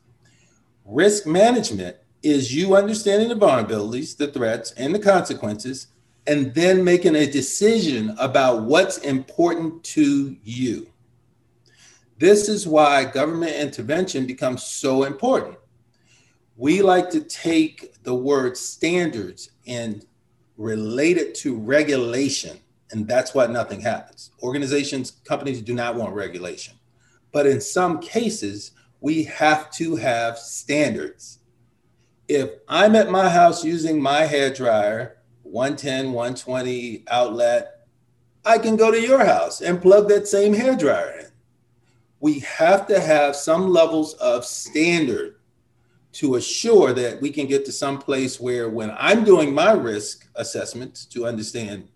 Risk 0.83 1.27
management 1.27 1.97
is 2.23 2.51
you 2.51 2.75
understanding 2.75 3.29
the 3.29 3.35
vulnerabilities, 3.35 4.17
the 4.17 4.25
threats, 4.25 4.71
and 4.71 4.95
the 4.95 4.99
consequences, 4.99 5.87
and 6.25 6.55
then 6.55 6.83
making 6.83 7.15
a 7.15 7.31
decision 7.31 8.15
about 8.17 8.63
what's 8.63 8.97
important 8.97 9.83
to 9.83 10.35
you. 10.43 10.87
This 12.17 12.47
is 12.47 12.67
why 12.67 13.03
government 13.03 13.55
intervention 13.55 14.25
becomes 14.25 14.63
so 14.63 15.03
important. 15.03 15.57
We 16.55 16.81
like 16.81 17.09
to 17.09 17.21
take 17.21 18.01
the 18.03 18.15
word 18.15 18.55
standards 18.55 19.49
and 19.67 20.05
relate 20.57 21.17
it 21.17 21.35
to 21.35 21.57
regulation, 21.57 22.57
and 22.91 23.05
that's 23.05 23.33
why 23.33 23.47
nothing 23.47 23.81
happens. 23.81 24.31
Organizations, 24.41 25.11
companies 25.25 25.61
do 25.61 25.73
not 25.73 25.95
want 25.95 26.13
regulation. 26.13 26.75
But 27.33 27.47
in 27.47 27.59
some 27.59 27.99
cases, 27.99 28.71
we 29.01 29.25
have 29.25 29.69
to 29.71 29.97
have 29.97 30.37
standards. 30.37 31.39
If 32.29 32.51
I'm 32.69 32.95
at 32.95 33.11
my 33.11 33.29
house 33.29 33.65
using 33.65 34.01
my 34.01 34.21
hair 34.21 34.53
dryer, 34.53 35.17
110, 35.43 36.13
120 36.13 37.03
outlet, 37.09 37.87
I 38.45 38.57
can 38.57 38.77
go 38.77 38.89
to 38.89 39.01
your 39.01 39.25
house 39.25 39.59
and 39.59 39.81
plug 39.81 40.07
that 40.09 40.27
same 40.27 40.53
hair 40.53 40.75
dryer 40.77 41.19
in. 41.19 41.24
We 42.25 42.39
have 42.39 42.87
to 42.87 42.99
have 42.99 43.35
some 43.35 43.69
levels 43.69 44.15
of 44.15 44.45
standard 44.45 45.35
to 46.13 46.37
assure 46.37 46.91
that 46.91 47.21
we 47.21 47.29
can 47.29 47.45
get 47.45 47.65
to 47.65 47.71
some 47.71 47.99
place 47.99 48.39
where 48.39 48.67
when 48.67 48.91
I'm 48.97 49.23
doing 49.23 49.53
my 49.53 49.73
risk 49.73 50.27
assessment 50.33 51.05
to 51.11 51.27
understand 51.27 51.87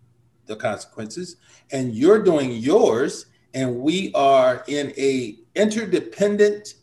the 0.46 0.54
consequences 0.54 1.34
and 1.72 1.96
you're 1.96 2.22
doing 2.22 2.52
yours 2.52 3.26
and 3.54 3.80
we 3.80 4.12
are 4.14 4.62
in 4.68 4.92
a 4.96 5.40
interdependent 5.56 6.74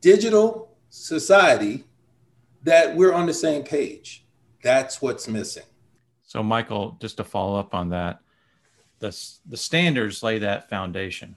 digital 0.00 0.76
society 0.90 1.84
that 2.64 2.96
we're 2.96 3.12
on 3.12 3.26
the 3.26 3.34
same 3.34 3.62
page. 3.62 4.26
That's 4.64 5.00
what's 5.00 5.28
missing. 5.28 5.62
So, 6.24 6.42
Michael, 6.42 6.96
just 7.00 7.18
to 7.18 7.22
follow 7.22 7.60
up 7.60 7.76
on 7.76 7.90
that, 7.90 8.22
the, 8.98 9.16
the 9.48 9.56
standards 9.56 10.24
lay 10.24 10.40
that 10.40 10.68
foundation, 10.68 11.36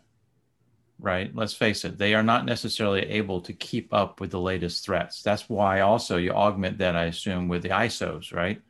right? 0.99 1.33
Let's 1.33 1.53
face 1.53 1.85
it, 1.85 1.97
they 1.97 2.13
are 2.13 2.23
not 2.23 2.45
necessarily 2.45 3.01
able 3.01 3.41
to 3.41 3.53
keep 3.53 3.93
up 3.93 4.19
with 4.19 4.31
the 4.31 4.39
latest 4.39 4.85
threats. 4.85 5.21
That's 5.21 5.47
why 5.47 5.79
also 5.81 6.17
you 6.17 6.31
augment 6.31 6.77
that, 6.79 6.95
I 6.95 7.05
assume, 7.05 7.47
with 7.47 7.63
the 7.63 7.69
ISOs, 7.69 8.33
right? 8.33 8.61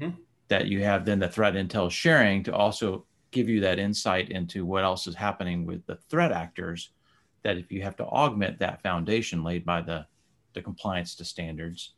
Mm-hmm. 0.00 0.20
That 0.48 0.66
you 0.66 0.84
have 0.84 1.04
then 1.04 1.18
the 1.18 1.28
threat 1.28 1.54
intel 1.54 1.90
sharing 1.90 2.44
to 2.44 2.54
also 2.54 3.04
give 3.32 3.48
you 3.48 3.60
that 3.60 3.78
insight 3.78 4.30
into 4.30 4.64
what 4.64 4.84
else 4.84 5.06
is 5.06 5.14
happening 5.14 5.66
with 5.66 5.84
the 5.86 5.96
threat 6.08 6.32
actors 6.32 6.90
that 7.42 7.58
if 7.58 7.70
you 7.70 7.82
have 7.82 7.96
to 7.96 8.04
augment 8.04 8.58
that 8.58 8.82
foundation 8.82 9.42
laid 9.42 9.64
by 9.64 9.80
the, 9.80 10.06
the 10.54 10.62
compliance 10.62 11.14
to 11.16 11.24
standards, 11.24 11.94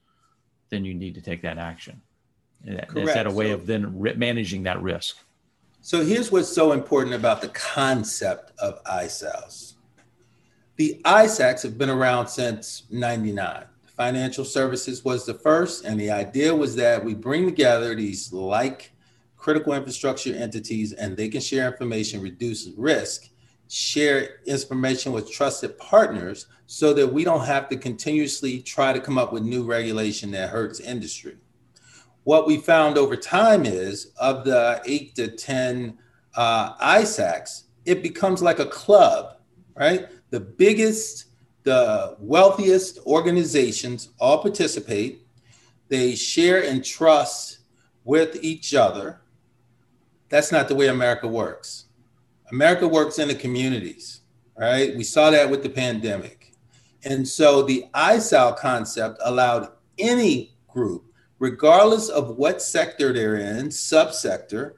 then 0.71 0.85
you 0.85 0.95
need 0.95 1.15
to 1.15 1.23
take 1.23 1.43
that 1.43 1.59
action. 1.59 2.01
Correct. 2.67 2.97
Is 2.97 3.15
that 3.15 3.27
a 3.27 3.31
way 3.31 3.49
so, 3.49 3.55
of 3.55 3.67
then 3.67 3.95
managing 4.17 4.65
that 4.65 4.83
risk? 4.83 5.19
So 5.81 6.05
here's 6.05 6.33
what's 6.33 6.53
so 6.53 6.73
important 6.73 7.15
about 7.15 7.41
the 7.41 7.49
concept 7.49 8.53
of 8.59 8.83
ISAOs. 8.85 9.75
The 10.77 11.01
ISACs 11.05 11.63
have 11.63 11.79
been 11.79 11.91
around 11.91 12.29
since 12.29 12.85
99. 12.91 13.65
Financial 13.97 14.45
services 14.45 15.05
was 15.05 15.25
the 15.25 15.35
first, 15.35 15.85
and 15.85 15.99
the 15.99 16.11
idea 16.11 16.55
was 16.55 16.77
that 16.77 17.05
we 17.05 17.15
bring 17.15 17.47
together 17.47 17.95
these 17.95 18.33
like 18.33 18.93
critical 19.37 19.73
infrastructure 19.73 20.35
entities 20.35 20.93
and 20.93 21.17
they 21.17 21.29
can 21.29 21.41
share 21.41 21.69
information, 21.69 22.21
reduce 22.21 22.69
risk, 22.77 23.29
share 23.69 24.41
information 24.47 25.13
with 25.13 25.31
trusted 25.31 25.79
partners 25.79 26.47
so 26.67 26.93
that 26.93 27.13
we 27.13 27.25
don't 27.25 27.45
have 27.45 27.69
to 27.69 27.77
continuously 27.77 28.61
try 28.61 28.93
to 28.93 29.01
come 29.01 29.17
up 29.17 29.33
with 29.33 29.43
new 29.43 29.65
regulation 29.65 30.31
that 30.33 30.51
hurts 30.51 30.81
industry. 30.81 31.37
What 32.29 32.47
we 32.47 32.59
found 32.59 32.99
over 32.99 33.17
time 33.17 33.65
is 33.65 34.13
of 34.19 34.45
the 34.45 34.83
eight 34.85 35.15
to 35.15 35.29
10 35.29 35.97
uh, 36.35 36.75
ISACs, 36.75 37.63
it 37.87 38.03
becomes 38.03 38.43
like 38.43 38.59
a 38.59 38.67
club, 38.67 39.39
right? 39.75 40.09
The 40.29 40.41
biggest, 40.41 41.29
the 41.63 42.17
wealthiest 42.21 42.99
organizations 43.07 44.11
all 44.21 44.43
participate. 44.43 45.27
They 45.89 46.15
share 46.15 46.63
and 46.63 46.85
trust 46.85 47.61
with 48.05 48.37
each 48.45 48.75
other. 48.75 49.23
That's 50.29 50.53
not 50.53 50.69
the 50.69 50.75
way 50.75 50.89
America 50.89 51.27
works 51.27 51.87
America 52.51 52.87
works 52.87 53.19
in 53.19 53.29
the 53.29 53.35
communities, 53.35 54.21
right? 54.55 54.95
We 54.95 55.03
saw 55.03 55.31
that 55.31 55.49
with 55.49 55.63
the 55.63 55.71
pandemic. 55.71 56.53
And 57.05 57.27
so 57.27 57.63
the 57.63 57.87
ISAO 57.95 58.55
concept 58.59 59.19
allowed 59.25 59.71
any 59.99 60.59
group, 60.69 61.08
regardless 61.39 62.09
of 62.09 62.37
what 62.37 62.63
sector 62.63 63.13
they're 63.13 63.37
in, 63.37 63.69
subsector, 63.69 64.75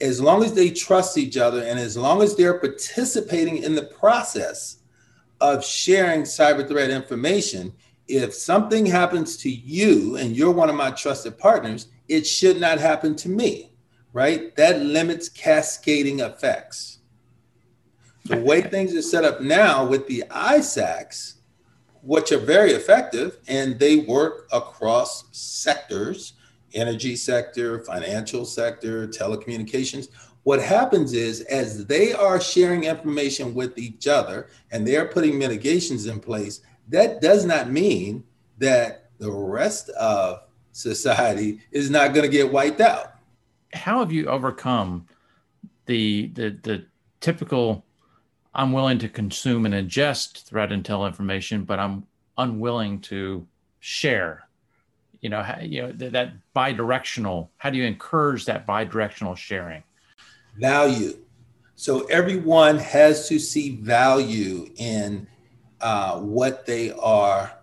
as 0.00 0.20
long 0.20 0.42
as 0.42 0.52
they 0.52 0.70
trust 0.70 1.16
each 1.16 1.36
other 1.36 1.62
and 1.62 1.78
as 1.78 1.96
long 1.96 2.22
as 2.22 2.34
they're 2.34 2.58
participating 2.58 3.58
in 3.58 3.74
the 3.74 3.84
process 3.84 4.78
of 5.40 5.64
sharing 5.64 6.22
cyber 6.22 6.66
threat 6.66 6.90
information, 6.90 7.72
if 8.08 8.34
something 8.34 8.84
happens 8.84 9.36
to 9.36 9.50
you 9.50 10.16
and 10.16 10.36
you're 10.36 10.50
one 10.50 10.68
of 10.68 10.74
my 10.76 10.90
trusted 10.90 11.38
partners, 11.38 11.88
it 12.08 12.26
should 12.26 12.60
not 12.60 12.78
happen 12.78 13.14
to 13.16 13.28
me 13.28 13.72
right? 14.12 14.54
That 14.56 14.80
limits 14.80 15.28
cascading 15.28 16.20
effects. 16.20 16.98
The 18.24 18.38
way 18.38 18.62
things 18.62 18.94
are 18.94 19.02
set 19.02 19.24
up 19.24 19.40
now 19.40 19.84
with 19.84 20.06
the 20.06 20.24
ISACs, 20.30 21.34
which 22.02 22.32
are 22.32 22.38
very 22.38 22.72
effective 22.72 23.38
and 23.48 23.78
they 23.78 23.96
work 23.96 24.48
across 24.52 25.24
sectors 25.32 26.34
energy 26.74 27.16
sector, 27.16 27.80
financial 27.80 28.44
sector, 28.44 29.06
telecommunications. 29.08 30.08
What 30.44 30.60
happens 30.60 31.12
is, 31.12 31.42
as 31.42 31.86
they 31.86 32.12
are 32.12 32.40
sharing 32.40 32.84
information 32.84 33.54
with 33.54 33.78
each 33.78 34.08
other 34.08 34.48
and 34.70 34.86
they're 34.86 35.06
putting 35.06 35.38
mitigations 35.38 36.06
in 36.06 36.18
place, 36.18 36.60
that 36.88 37.20
does 37.20 37.44
not 37.44 37.70
mean 37.70 38.24
that 38.58 39.10
the 39.18 39.30
rest 39.30 39.88
of 39.90 40.42
society 40.72 41.60
is 41.70 41.90
not 41.90 42.12
going 42.12 42.28
to 42.28 42.36
get 42.36 42.50
wiped 42.50 42.80
out. 42.80 43.14
How 43.72 44.00
have 44.00 44.12
you 44.12 44.26
overcome 44.26 45.06
the 45.86 46.28
the 46.34 46.58
the 46.62 46.84
typical 47.20 47.84
I'm 48.54 48.72
willing 48.72 48.98
to 48.98 49.08
consume 49.08 49.64
and 49.66 49.74
ingest 49.74 50.44
threat 50.44 50.70
intel 50.70 51.06
information, 51.06 51.64
but 51.64 51.78
I'm 51.78 52.06
unwilling 52.36 53.00
to 53.02 53.46
share. 53.80 54.48
You 55.20 55.30
know, 55.30 55.44
you 55.62 55.82
know 55.82 55.92
that, 55.92 56.32
bidirectional. 56.54 57.48
How 57.58 57.70
do 57.70 57.78
you 57.78 57.84
encourage 57.84 58.44
that 58.46 58.66
bidirectional 58.66 59.36
sharing? 59.36 59.82
Value. 60.58 61.18
So 61.76 62.04
everyone 62.06 62.78
has 62.78 63.28
to 63.28 63.38
see 63.38 63.76
value 63.76 64.70
in 64.76 65.26
uh, 65.80 66.20
what 66.20 66.66
they 66.66 66.92
are 66.92 67.58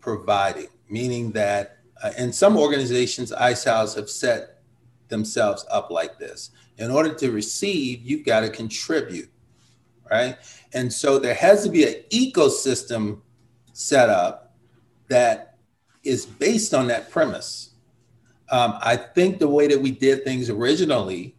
providing, 0.00 0.68
meaning 0.88 1.32
that 1.32 1.78
uh, 2.02 2.12
in 2.18 2.32
some 2.32 2.56
organizations, 2.56 3.32
ISAOs 3.32 3.96
have 3.96 4.10
set 4.10 4.62
themselves 5.08 5.64
up 5.70 5.90
like 5.90 6.18
this. 6.18 6.50
In 6.76 6.90
order 6.90 7.12
to 7.14 7.32
receive, 7.32 8.02
you've 8.02 8.24
got 8.24 8.40
to 8.40 8.50
contribute, 8.50 9.30
right? 10.10 10.36
And 10.72 10.92
so 10.92 11.18
there 11.18 11.34
has 11.34 11.64
to 11.64 11.70
be 11.70 11.84
an 11.84 11.94
ecosystem 12.10 13.20
set 13.72 14.08
up 14.08 14.54
that 15.08 15.56
is 16.04 16.26
based 16.26 16.74
on 16.74 16.86
that 16.88 17.10
premise. 17.10 17.70
Um, 18.50 18.78
I 18.80 18.96
think 18.96 19.38
the 19.38 19.48
way 19.48 19.66
that 19.66 19.80
we 19.80 19.90
did 19.90 20.24
things 20.24 20.50
originally, 20.50 21.36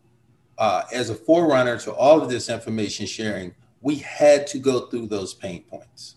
uh, 0.57 0.83
as 0.93 1.09
a 1.09 1.15
forerunner 1.15 1.77
to 1.79 1.93
all 1.93 2.21
of 2.21 2.29
this 2.29 2.49
information 2.49 3.05
sharing, 3.05 3.55
we 3.81 3.95
had 3.95 4.45
to 4.47 4.59
go 4.59 4.87
through 4.87 5.07
those 5.07 5.33
pain 5.33 5.63
points. 5.63 6.15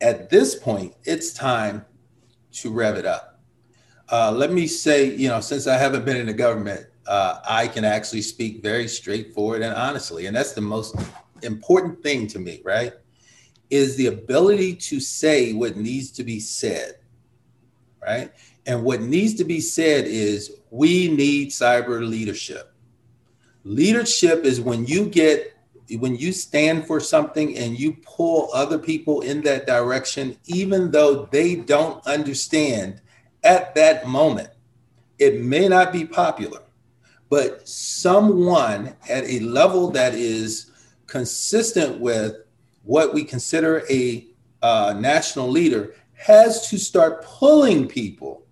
At 0.00 0.30
this 0.30 0.54
point, 0.54 0.94
it's 1.04 1.32
time 1.32 1.84
to 2.52 2.70
rev 2.70 2.96
it 2.96 3.06
up. 3.06 3.40
Uh, 4.10 4.30
let 4.30 4.52
me 4.52 4.66
say, 4.66 5.14
you 5.14 5.28
know, 5.28 5.40
since 5.40 5.66
I 5.66 5.76
haven't 5.78 6.04
been 6.04 6.16
in 6.16 6.26
the 6.26 6.32
government, 6.32 6.86
uh, 7.06 7.40
I 7.48 7.68
can 7.68 7.84
actually 7.84 8.22
speak 8.22 8.62
very 8.62 8.88
straightforward 8.88 9.62
and 9.62 9.74
honestly. 9.74 10.26
And 10.26 10.36
that's 10.36 10.52
the 10.52 10.60
most 10.60 10.96
important 11.42 12.02
thing 12.02 12.26
to 12.28 12.38
me, 12.38 12.60
right? 12.64 12.92
Is 13.70 13.96
the 13.96 14.06
ability 14.06 14.76
to 14.76 15.00
say 15.00 15.52
what 15.52 15.76
needs 15.76 16.10
to 16.12 16.24
be 16.24 16.40
said, 16.40 16.96
right? 18.02 18.32
And 18.66 18.84
what 18.84 19.00
needs 19.00 19.34
to 19.34 19.44
be 19.44 19.60
said 19.60 20.04
is 20.06 20.58
we 20.70 21.08
need 21.08 21.50
cyber 21.50 22.06
leadership. 22.06 22.72
Leadership 23.64 24.44
is 24.44 24.60
when 24.60 24.86
you 24.86 25.06
get, 25.06 25.56
when 25.98 26.16
you 26.16 26.32
stand 26.32 26.86
for 26.86 27.00
something 27.00 27.56
and 27.56 27.78
you 27.78 27.94
pull 28.04 28.50
other 28.52 28.78
people 28.78 29.22
in 29.22 29.40
that 29.42 29.66
direction, 29.66 30.36
even 30.46 30.90
though 30.90 31.26
they 31.26 31.56
don't 31.56 32.04
understand 32.06 33.00
at 33.44 33.74
that 33.74 34.06
moment. 34.06 34.48
It 35.18 35.40
may 35.40 35.68
not 35.68 35.92
be 35.92 36.04
popular, 36.04 36.62
but 37.32 37.66
someone 37.66 38.94
at 39.08 39.24
a 39.24 39.40
level 39.40 39.90
that 39.90 40.12
is 40.12 40.70
consistent 41.06 41.98
with 41.98 42.36
what 42.82 43.14
we 43.14 43.24
consider 43.24 43.86
a 43.88 44.26
uh, 44.60 44.94
national 44.98 45.48
leader 45.48 45.94
has 46.12 46.68
to 46.68 46.76
start 46.76 47.24
pulling 47.24 47.88
people 47.88 48.44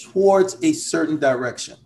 towards 0.00 0.62
a 0.62 0.72
certain 0.72 1.18
direction. 1.18 1.76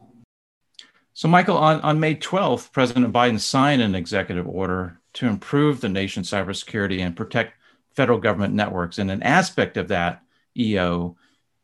So, 1.14 1.28
Michael, 1.28 1.56
on, 1.56 1.80
on 1.80 1.98
May 1.98 2.16
12th, 2.16 2.70
President 2.70 3.10
Biden 3.10 3.40
signed 3.40 3.80
an 3.80 3.94
executive 3.94 4.46
order 4.46 5.00
to 5.14 5.26
improve 5.26 5.80
the 5.80 5.88
nation's 5.88 6.30
cybersecurity 6.30 7.00
and 7.00 7.16
protect 7.16 7.54
federal 7.94 8.18
government 8.18 8.52
networks. 8.52 8.98
And 8.98 9.10
an 9.10 9.22
aspect 9.22 9.78
of 9.78 9.88
that 9.88 10.20
EO 10.58 11.16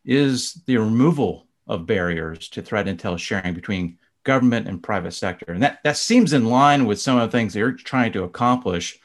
is 0.06 0.54
the 0.64 0.78
removal 0.78 1.48
of 1.70 1.86
barriers 1.86 2.48
to 2.48 2.60
threat 2.60 2.86
intel 2.86 3.16
sharing 3.16 3.54
between 3.54 3.96
government 4.24 4.66
and 4.68 4.82
private 4.82 5.12
sector. 5.12 5.52
And 5.52 5.62
that, 5.62 5.78
that 5.84 5.96
seems 5.96 6.32
in 6.32 6.46
line 6.46 6.84
with 6.84 7.00
some 7.00 7.16
of 7.16 7.30
the 7.30 7.36
things 7.36 7.54
they're 7.54 7.72
trying 7.72 8.12
to 8.12 8.24
accomplish. 8.24 8.98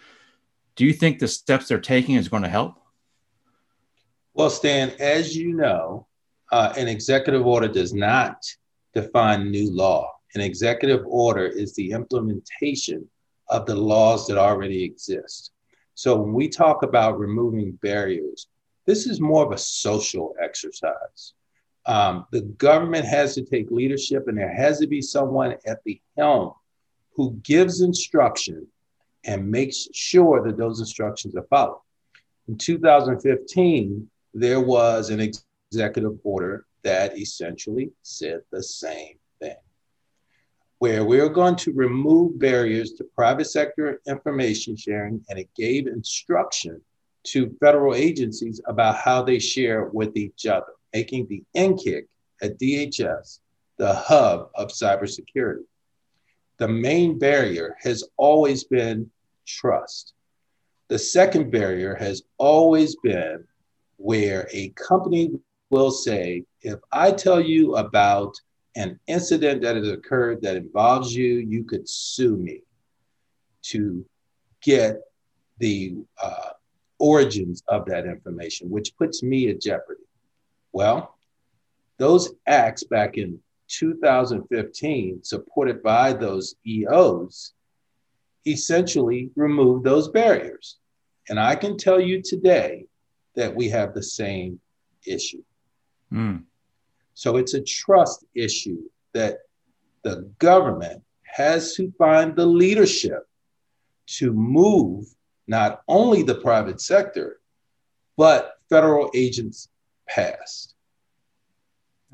Do 0.76 0.84
you 0.84 0.92
think 0.92 1.20
the 1.20 1.28
steps 1.28 1.68
they're 1.68 1.80
taking 1.80 2.16
is 2.16 2.28
going 2.28 2.44
to 2.44 2.50
help? 2.50 2.76
Well, 4.34 4.50
Stan, 4.50 4.92
as 5.00 5.38
you 5.38 5.54
know, 5.54 6.08
uh, 6.52 6.74
an 6.76 6.88
executive 6.88 7.46
order 7.46 7.68
does 7.68 7.94
not 7.94 8.44
define 8.94 9.52
new 9.52 9.72
law. 9.72 10.12
An 10.34 10.42
executive 10.42 11.06
order 11.06 11.46
is 11.46 11.74
the 11.76 11.92
implementation 11.92 13.08
of 13.48 13.66
the 13.66 13.76
laws 13.76 14.28
that 14.28 14.38
already 14.38 14.84
exist. 14.84 15.52
So 15.94 16.18
when 16.18 16.34
we 16.34 16.50
talk 16.50 16.84
about 16.84 17.20
removing 17.20 17.74
barriers, 17.82 18.48
this 18.86 19.06
is 19.06 19.22
more 19.22 19.46
of 19.46 19.52
a 19.52 19.58
social 19.58 20.36
exercise. 20.42 21.34
Um, 21.86 22.26
the 22.32 22.42
government 22.42 23.06
has 23.06 23.36
to 23.36 23.44
take 23.44 23.70
leadership, 23.70 24.28
and 24.28 24.38
there 24.38 24.54
has 24.54 24.80
to 24.80 24.88
be 24.88 25.02
someone 25.02 25.56
at 25.66 25.84
the 25.84 26.02
helm 26.18 26.54
who 27.14 27.34
gives 27.44 27.82
instruction 27.82 28.68
and 29.24 29.50
makes 29.50 29.88
sure 29.94 30.44
that 30.46 30.58
those 30.58 30.80
instructions 30.80 31.36
are 31.36 31.46
followed. 31.50 31.82
In 32.48 32.58
2015, 32.58 34.10
there 34.34 34.60
was 34.60 35.10
an 35.10 35.20
executive 35.72 36.18
order 36.24 36.66
that 36.84 37.18
essentially 37.18 37.92
said 38.04 38.42
the 38.52 38.62
same 38.62 39.16
thing, 39.40 39.56
where 40.78 41.04
we 41.04 41.20
are 41.20 41.30
going 41.30 41.56
to 41.56 41.74
remove 41.74 42.38
barriers 42.38 42.92
to 42.94 43.04
private 43.16 43.46
sector 43.46 44.02
information 44.08 44.76
sharing, 44.76 45.24
and 45.30 45.40
it 45.40 45.50
gave 45.56 45.88
instruction 45.88 46.80
to 47.24 47.56
federal 47.60 47.96
agencies 47.96 48.62
about 48.68 48.98
how 48.98 49.24
they 49.24 49.40
share 49.40 49.86
with 49.86 50.16
each 50.16 50.46
other, 50.46 50.74
making 50.96 51.28
the 51.28 51.44
NCCIC 51.58 52.04
at 52.42 52.58
DHS 52.58 53.40
the 53.78 53.94
hub 53.94 54.50
of 54.56 54.70
cybersecurity. 54.70 55.66
The 56.58 56.70
main 56.70 57.20
barrier 57.20 57.76
has 57.82 58.06
always 58.16 58.64
been 58.64 59.12
trust. 59.46 60.14
The 60.88 60.98
second 60.98 61.52
barrier 61.52 61.96
has 61.96 62.24
always 62.38 62.96
been 63.04 63.44
where 63.98 64.48
a 64.54 64.70
company 64.70 65.32
will 65.70 65.92
say, 65.92 66.44
if 66.62 66.80
I 66.94 67.12
tell 67.12 67.42
you 67.42 67.76
about 67.76 68.34
an 68.78 68.98
incident 69.08 69.62
that 69.64 69.76
has 69.76 69.90
occurred 69.90 70.42
that 70.44 70.56
involves 70.56 71.14
you, 71.14 71.40
you 71.40 71.66
could 71.66 71.90
sue 71.90 72.38
me 72.38 72.62
to 73.64 74.06
get 74.62 75.02
the 75.58 75.96
uh, 76.24 76.52
origins 77.00 77.62
of 77.68 77.86
that 77.88 78.06
information, 78.06 78.70
which 78.70 78.96
puts 78.96 79.22
me 79.24 79.50
at 79.50 79.60
jeopardy. 79.60 80.05
Well, 80.76 81.18
those 82.00 82.34
acts 82.46 82.84
back 82.84 83.18
in 83.18 83.40
2015, 83.70 85.24
supported 85.24 85.82
by 85.82 86.12
those 86.12 86.56
EOs, 86.68 87.54
essentially 88.46 89.30
removed 89.38 89.86
those 89.86 90.10
barriers. 90.10 90.76
And 91.30 91.40
I 91.40 91.56
can 91.56 91.78
tell 91.78 92.02
you 92.02 92.22
today 92.22 92.88
that 93.36 93.56
we 93.56 93.70
have 93.70 93.94
the 93.94 94.04
same 94.04 94.60
issue. 95.08 95.44
Mm. 96.12 96.44
So 97.14 97.38
it's 97.38 97.54
a 97.54 97.64
trust 97.64 98.26
issue 98.36 98.82
that 99.14 99.38
the 100.04 100.30
government 100.40 101.02
has 101.24 101.74
to 101.76 101.90
find 101.98 102.36
the 102.36 102.46
leadership 102.46 103.26
to 104.18 104.34
move 104.34 105.06
not 105.48 105.84
only 105.88 106.22
the 106.22 106.36
private 106.36 106.82
sector, 106.82 107.40
but 108.18 108.56
federal 108.70 109.10
agents 109.16 109.70
past. 110.08 110.74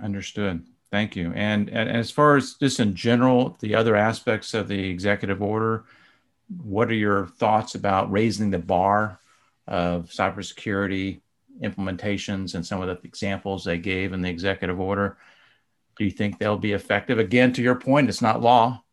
Understood. 0.02 0.66
Thank 0.92 1.16
you. 1.16 1.32
And, 1.36 1.70
and 1.70 1.90
as 1.90 2.12
far 2.12 2.36
as 2.36 2.56
just 2.56 2.80
in 2.80 2.96
general, 2.96 3.58
the 3.62 3.76
other 3.76 3.96
aspects 3.96 4.54
of 4.54 4.68
the 4.68 4.90
executive 4.90 5.42
order, 5.42 5.86
what 6.62 6.90
are 6.90 6.96
your 6.96 7.28
thoughts 7.28 7.76
about 7.76 8.12
raising 8.12 8.52
the 8.52 8.60
bar 8.60 9.20
of 9.68 10.10
cybersecurity 10.10 11.22
implementations 11.64 12.56
and 12.56 12.66
some 12.66 12.82
of 12.82 12.88
the 12.88 13.08
examples 13.08 13.64
they 13.64 13.78
gave 13.78 14.12
in 14.12 14.22
the 14.22 14.30
executive 14.30 14.80
order? 14.80 15.18
Do 15.98 16.04
you 16.04 16.12
think 16.12 16.40
they'll 16.40 16.58
be 16.58 16.74
effective? 16.74 17.20
Again, 17.20 17.54
to 17.54 17.62
your 17.62 17.76
point, 17.76 18.10
it's 18.10 18.22
not 18.22 18.42
law. 18.42 18.84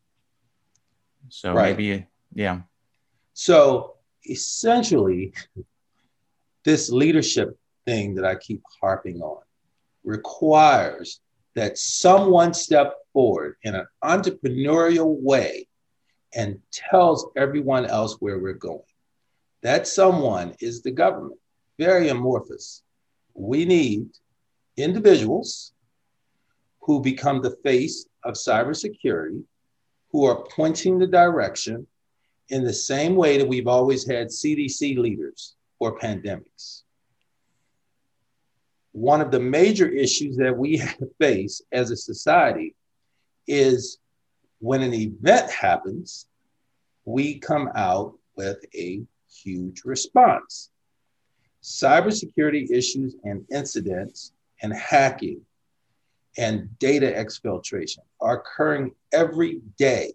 So 1.31 1.53
right. 1.53 1.77
maybe, 1.77 2.07
yeah. 2.33 2.61
So 3.35 3.97
essentially, 4.25 5.33
this 6.65 6.91
leadership 6.91 7.59
thing 7.89 8.15
that 8.17 8.25
I 8.27 8.35
keep 8.35 8.63
harping 8.83 9.23
on 9.23 9.41
requires 10.05 11.21
that 11.55 11.79
someone 11.79 12.53
step 12.53 12.93
forward 13.15 13.57
in 13.63 13.75
an 13.75 13.87
entrepreneurial 14.05 15.19
way 15.23 15.67
and 16.35 16.61
tells 16.71 17.27
everyone 17.35 17.87
else 17.87 18.17
where 18.21 18.39
we're 18.39 18.53
going. 18.53 18.93
That 19.63 19.89
someone 19.89 20.55
is 20.61 20.83
the 20.83 20.91
government, 20.91 21.41
very 21.79 22.11
amorphous. 22.11 22.83
We 23.33 23.65
need 23.65 24.09
individuals 24.77 25.73
who 26.83 27.01
become 27.01 27.41
the 27.41 27.57
face 27.65 28.07
of 28.23 28.35
cybersecurity, 28.35 29.43
who 30.13 30.27
are 30.27 30.45
pointing 30.55 30.99
the 30.99 31.07
direction, 31.07 31.87
in 32.51 32.65
the 32.65 32.73
same 32.93 33.17
way 33.17 33.39
that 33.39 33.49
we've 33.49 33.67
always 33.67 34.07
had 34.07 34.29
CDC 34.29 34.99
leaders 34.99 35.57
for 35.79 35.99
pandemics. 35.99 36.83
One 38.99 39.21
of 39.21 39.31
the 39.31 39.39
major 39.39 39.89
issues 39.89 40.37
that 40.39 40.59
we 40.59 40.83
face 41.21 41.63
as 41.71 41.93
a 41.93 41.97
society 41.97 42.75
is 43.47 43.99
when 44.59 44.83
an 44.83 44.93
event 44.93 45.49
happens, 45.53 46.27
we 47.05 47.39
come 47.39 47.71
out 47.77 48.15
with 48.35 48.59
a 48.75 49.03
huge 49.33 49.83
response. 49.85 50.71
Cybersecurity 51.63 52.73
issues 52.73 53.15
and 53.23 53.47
incidents 53.53 54.33
and 54.63 54.73
hacking 54.73 55.43
and 56.37 56.77
data 56.81 57.07
exfiltration 57.07 58.01
are 58.21 58.41
occurring 58.41 58.97
every 59.13 59.61
day. 59.79 60.13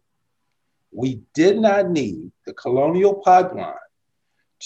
We 0.91 1.22
did 1.34 1.58
not 1.58 1.89
need 1.89 2.34
the 2.46 2.54
Colonial 2.54 3.13
Pipeline 3.13 3.76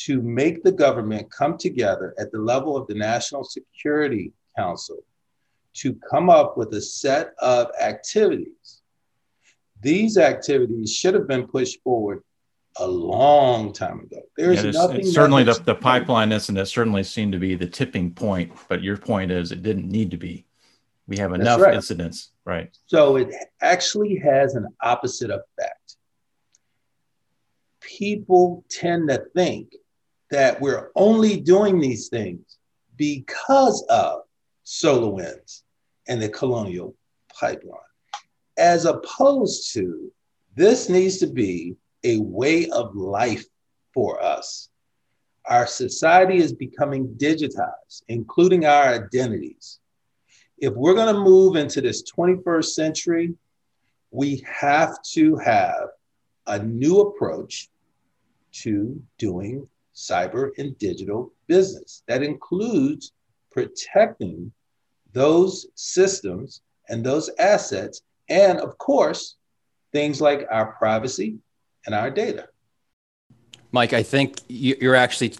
to 0.05 0.21
make 0.21 0.63
the 0.63 0.71
government 0.71 1.31
come 1.31 1.57
together 1.57 2.13
at 2.19 2.31
the 2.31 2.37
level 2.37 2.77
of 2.77 2.87
the 2.87 2.93
National 2.93 3.43
Security 3.43 4.31
Council 4.55 4.99
to 5.73 5.95
come 6.09 6.29
up 6.29 6.57
with 6.57 6.73
a 6.73 6.81
set 6.81 7.33
of 7.39 7.71
activities. 7.81 8.81
These 9.81 10.17
activities 10.17 10.93
should 10.93 11.13
have 11.13 11.27
been 11.27 11.47
pushed 11.47 11.81
forward 11.83 12.23
a 12.79 12.87
long 12.87 13.73
time 13.73 14.01
ago. 14.01 14.21
There's 14.35 14.63
yeah, 14.63 14.71
nothing. 14.71 15.05
certainly, 15.05 15.43
the, 15.43 15.53
the 15.53 15.75
pipeline 15.75 16.31
incident 16.31 16.67
certainly 16.67 17.03
seemed 17.03 17.31
to 17.33 17.39
be 17.39 17.55
the 17.55 17.67
tipping 17.67 18.11
point. 18.11 18.51
But 18.67 18.83
your 18.83 18.97
point 18.97 19.31
is, 19.31 19.51
it 19.51 19.63
didn't 19.63 19.89
need 19.89 20.11
to 20.11 20.17
be. 20.17 20.45
We 21.07 21.17
have 21.17 21.33
enough 21.33 21.61
right. 21.61 21.73
incidents, 21.73 22.31
right? 22.45 22.75
So 22.85 23.15
it 23.15 23.33
actually 23.61 24.17
has 24.17 24.55
an 24.55 24.67
opposite 24.81 25.31
effect. 25.31 25.95
People 27.81 28.65
tend 28.69 29.09
to 29.09 29.23
think 29.33 29.73
that 30.29 30.59
we're 30.59 30.91
only 30.95 31.39
doing 31.39 31.79
these 31.79 32.09
things 32.09 32.57
because 32.95 33.83
of 33.89 34.21
SolarWinds 34.65 35.61
and 36.07 36.21
the 36.21 36.29
Colonial 36.29 36.95
Pipeline, 37.33 37.79
as 38.57 38.85
opposed 38.85 39.73
to 39.73 40.11
this 40.55 40.89
needs 40.89 41.17
to 41.19 41.27
be 41.27 41.75
a 42.03 42.17
way 42.19 42.69
of 42.69 42.95
life 42.95 43.45
for 43.93 44.21
us. 44.21 44.69
Our 45.45 45.67
society 45.67 46.37
is 46.37 46.53
becoming 46.53 47.07
digitized, 47.15 48.03
including 48.07 48.65
our 48.65 48.87
identities. 48.87 49.79
If 50.57 50.73
we're 50.73 50.95
going 50.95 51.13
to 51.13 51.21
move 51.21 51.55
into 51.55 51.79
this 51.79 52.03
21st 52.11 52.65
century, 52.65 53.33
we 54.11 54.43
have 54.47 55.01
to 55.13 55.37
have 55.37 55.89
a 56.47 56.59
new 56.59 57.01
approach 57.01 57.69
to 58.63 59.01
doing 59.17 59.67
cyber 59.97 60.51
and 60.59 60.77
digital 60.77 61.33
business. 61.47 62.03
That 62.07 62.21
includes 62.21 63.11
protecting 63.51 64.51
those 65.11 65.65
systems 65.73 66.61
and 66.87 67.03
those 67.03 67.29
assets, 67.39 68.01
and 68.29 68.59
of 68.59 68.77
course, 68.77 69.35
things 69.91 70.21
like 70.21 70.47
our 70.51 70.73
privacy 70.73 71.39
and 71.85 71.95
our 71.95 72.11
data. 72.11 72.47
Mike, 73.71 73.93
I 73.93 74.03
think 74.03 74.39
you're 74.47 74.95
actually 74.95 75.35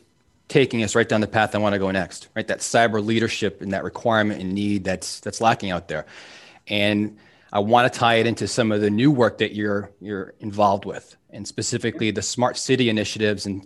taking 0.48 0.84
us 0.84 0.96
right 0.96 1.08
down 1.08 1.22
the 1.22 1.28
path 1.28 1.54
I 1.54 1.60
want 1.60 1.74
to 1.74 1.80
go 1.80 1.92
next, 1.92 2.30
right? 2.36 2.48
That 2.48 2.60
cyber 2.60 3.06
leadership 3.06 3.62
and 3.62 3.72
that 3.74 3.84
requirement 3.84 4.42
and 4.42 4.54
need 4.54 4.84
that's 4.84 5.20
that's 5.20 5.40
lacking 5.40 5.72
out 5.72 5.88
there. 5.88 6.06
And 6.68 7.18
I 7.54 7.60
want 7.60 7.92
to 7.92 8.00
tie 8.00 8.16
it 8.16 8.28
into 8.28 8.48
some 8.48 8.72
of 8.72 8.82
the 8.82 8.90
new 8.90 9.12
work 9.12 9.38
that 9.38 9.54
you're 9.54 9.92
you're 10.02 10.34
involved 10.40 10.86
with, 10.86 11.16
and 11.30 11.48
specifically 11.48 12.12
the 12.12 12.22
smart 12.22 12.58
city 12.58 12.90
initiatives 12.90 13.46
and 13.46 13.66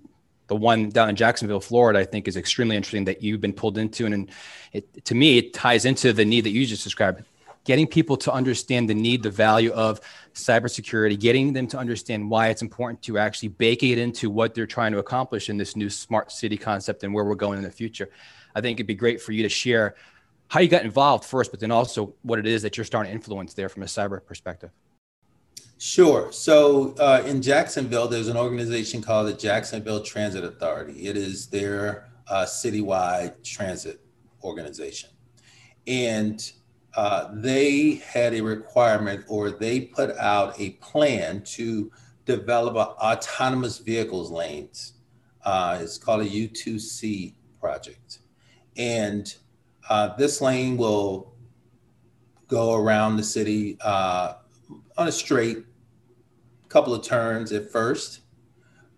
the 0.51 0.55
one 0.57 0.89
down 0.89 1.07
in 1.07 1.15
Jacksonville, 1.15 1.61
Florida, 1.61 1.99
I 1.99 2.03
think 2.03 2.27
is 2.27 2.35
extremely 2.35 2.75
interesting 2.75 3.05
that 3.05 3.23
you've 3.23 3.39
been 3.39 3.53
pulled 3.53 3.77
into. 3.77 4.05
And 4.05 4.29
it, 4.73 5.05
to 5.05 5.15
me, 5.15 5.37
it 5.37 5.53
ties 5.53 5.85
into 5.85 6.11
the 6.11 6.25
need 6.25 6.41
that 6.41 6.49
you 6.49 6.65
just 6.65 6.83
described 6.83 7.23
getting 7.63 7.87
people 7.87 8.17
to 8.17 8.33
understand 8.33 8.89
the 8.89 8.93
need, 8.93 9.23
the 9.23 9.29
value 9.29 9.71
of 9.71 10.01
cybersecurity, 10.33 11.17
getting 11.17 11.53
them 11.53 11.67
to 11.67 11.77
understand 11.77 12.29
why 12.29 12.49
it's 12.49 12.61
important 12.61 13.01
to 13.03 13.17
actually 13.17 13.47
bake 13.47 13.81
it 13.81 13.97
into 13.97 14.29
what 14.29 14.53
they're 14.53 14.67
trying 14.67 14.91
to 14.91 14.97
accomplish 14.97 15.47
in 15.47 15.55
this 15.55 15.77
new 15.77 15.89
smart 15.89 16.33
city 16.33 16.57
concept 16.57 17.03
and 17.05 17.13
where 17.13 17.23
we're 17.23 17.35
going 17.35 17.57
in 17.57 17.63
the 17.63 17.71
future. 17.71 18.09
I 18.53 18.59
think 18.59 18.75
it'd 18.77 18.87
be 18.87 18.95
great 18.95 19.21
for 19.21 19.31
you 19.31 19.43
to 19.43 19.49
share 19.49 19.95
how 20.49 20.59
you 20.59 20.67
got 20.67 20.83
involved 20.83 21.23
first, 21.23 21.51
but 21.51 21.61
then 21.61 21.71
also 21.71 22.13
what 22.23 22.39
it 22.39 22.45
is 22.45 22.63
that 22.63 22.75
you're 22.75 22.83
starting 22.83 23.11
to 23.11 23.15
influence 23.15 23.53
there 23.53 23.69
from 23.69 23.83
a 23.83 23.85
cyber 23.85 24.25
perspective. 24.25 24.71
Sure. 25.83 26.31
So 26.31 26.93
uh, 26.99 27.23
in 27.25 27.41
Jacksonville, 27.41 28.07
there's 28.07 28.27
an 28.27 28.37
organization 28.37 29.01
called 29.01 29.27
the 29.27 29.33
Jacksonville 29.33 30.03
Transit 30.03 30.43
Authority. 30.43 31.07
It 31.07 31.17
is 31.17 31.47
their 31.47 32.07
uh, 32.27 32.45
citywide 32.45 33.43
transit 33.43 33.99
organization. 34.43 35.09
And 35.87 36.39
uh, 36.93 37.29
they 37.33 37.95
had 37.95 38.35
a 38.35 38.41
requirement 38.41 39.25
or 39.27 39.49
they 39.49 39.81
put 39.81 40.15
out 40.17 40.53
a 40.59 40.69
plan 40.81 41.41
to 41.45 41.91
develop 42.25 42.75
autonomous 42.75 43.79
vehicles 43.79 44.29
lanes. 44.29 44.93
Uh, 45.43 45.79
it's 45.81 45.97
called 45.97 46.21
a 46.21 46.29
U2C 46.29 47.33
project. 47.59 48.19
And 48.77 49.33
uh, 49.89 50.15
this 50.15 50.41
lane 50.41 50.77
will 50.77 51.33
go 52.47 52.75
around 52.75 53.17
the 53.17 53.23
city 53.23 53.79
uh, 53.81 54.35
on 54.95 55.07
a 55.07 55.11
straight 55.11 55.65
couple 56.71 56.93
of 56.93 57.03
turns 57.03 57.51
at 57.51 57.69
first, 57.69 58.21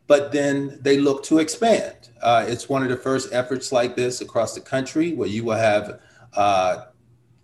but 0.07 0.31
then 0.31 0.77
they 0.81 0.99
look 0.99 1.23
to 1.23 1.39
expand. 1.39 2.09
Uh, 2.21 2.45
it's 2.47 2.69
one 2.69 2.83
of 2.83 2.89
the 2.89 2.95
first 2.97 3.33
efforts 3.33 3.71
like 3.71 3.95
this 3.95 4.21
across 4.21 4.53
the 4.53 4.61
country 4.61 5.13
where 5.13 5.27
you 5.27 5.43
will 5.43 5.57
have 5.57 5.99
uh, 6.35 6.85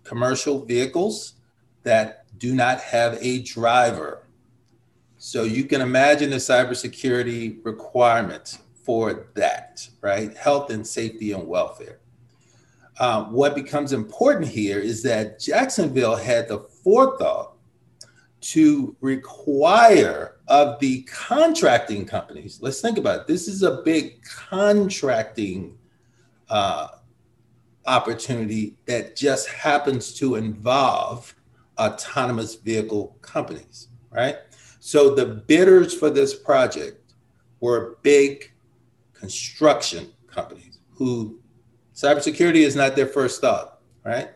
commercial 0.04 0.64
vehicles 0.64 1.34
that 1.82 2.26
do 2.38 2.54
not 2.54 2.80
have 2.80 3.18
a 3.20 3.42
driver. 3.42 4.26
So 5.18 5.42
you 5.42 5.64
can 5.64 5.80
imagine 5.80 6.30
the 6.30 6.36
cybersecurity 6.36 7.64
requirements 7.64 8.58
for 8.84 9.28
that, 9.34 9.86
right? 10.00 10.34
Health 10.36 10.70
and 10.70 10.86
safety 10.86 11.32
and 11.32 11.46
welfare. 11.46 11.98
Um, 12.98 13.32
what 13.32 13.54
becomes 13.54 13.92
important 13.92 14.48
here 14.48 14.78
is 14.78 15.02
that 15.02 15.40
Jacksonville 15.40 16.16
had 16.16 16.48
the 16.48 16.60
forethought 16.60 17.56
to 18.40 18.96
require 19.00 20.36
of 20.48 20.80
the 20.80 21.02
contracting 21.02 22.06
companies, 22.06 22.58
let's 22.62 22.80
think 22.80 22.98
about 22.98 23.20
it. 23.20 23.26
This 23.26 23.48
is 23.48 23.62
a 23.62 23.82
big 23.82 24.22
contracting 24.22 25.76
uh, 26.48 26.88
opportunity 27.86 28.76
that 28.86 29.16
just 29.16 29.48
happens 29.48 30.14
to 30.14 30.36
involve 30.36 31.34
autonomous 31.78 32.54
vehicle 32.56 33.16
companies, 33.20 33.88
right? 34.10 34.36
So 34.80 35.14
the 35.14 35.26
bidders 35.26 35.94
for 35.94 36.10
this 36.10 36.34
project 36.34 37.14
were 37.60 37.98
big 38.02 38.52
construction 39.12 40.10
companies 40.26 40.78
who 40.94 41.38
cybersecurity 41.94 42.62
is 42.62 42.76
not 42.76 42.96
their 42.96 43.06
first 43.06 43.40
thought, 43.40 43.80
right? 44.04 44.30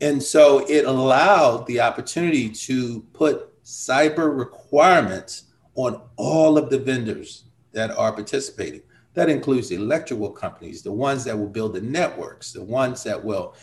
And 0.00 0.22
so 0.22 0.66
it 0.68 0.86
allowed 0.86 1.66
the 1.66 1.80
opportunity 1.80 2.48
to 2.48 3.00
put 3.12 3.49
cyber 3.70 4.36
requirements 4.36 5.44
on 5.76 6.02
all 6.16 6.58
of 6.58 6.70
the 6.70 6.78
vendors 6.78 7.44
that 7.72 7.92
are 7.92 8.12
participating. 8.12 8.82
That 9.14 9.28
includes 9.28 9.68
the 9.68 9.76
electrical 9.76 10.30
companies, 10.30 10.82
the 10.82 10.92
ones 10.92 11.24
that 11.24 11.38
will 11.38 11.48
build 11.48 11.74
the 11.74 11.80
networks, 11.80 12.52
the 12.52 12.64
ones 12.64 13.04
that 13.04 13.24
will 13.24 13.54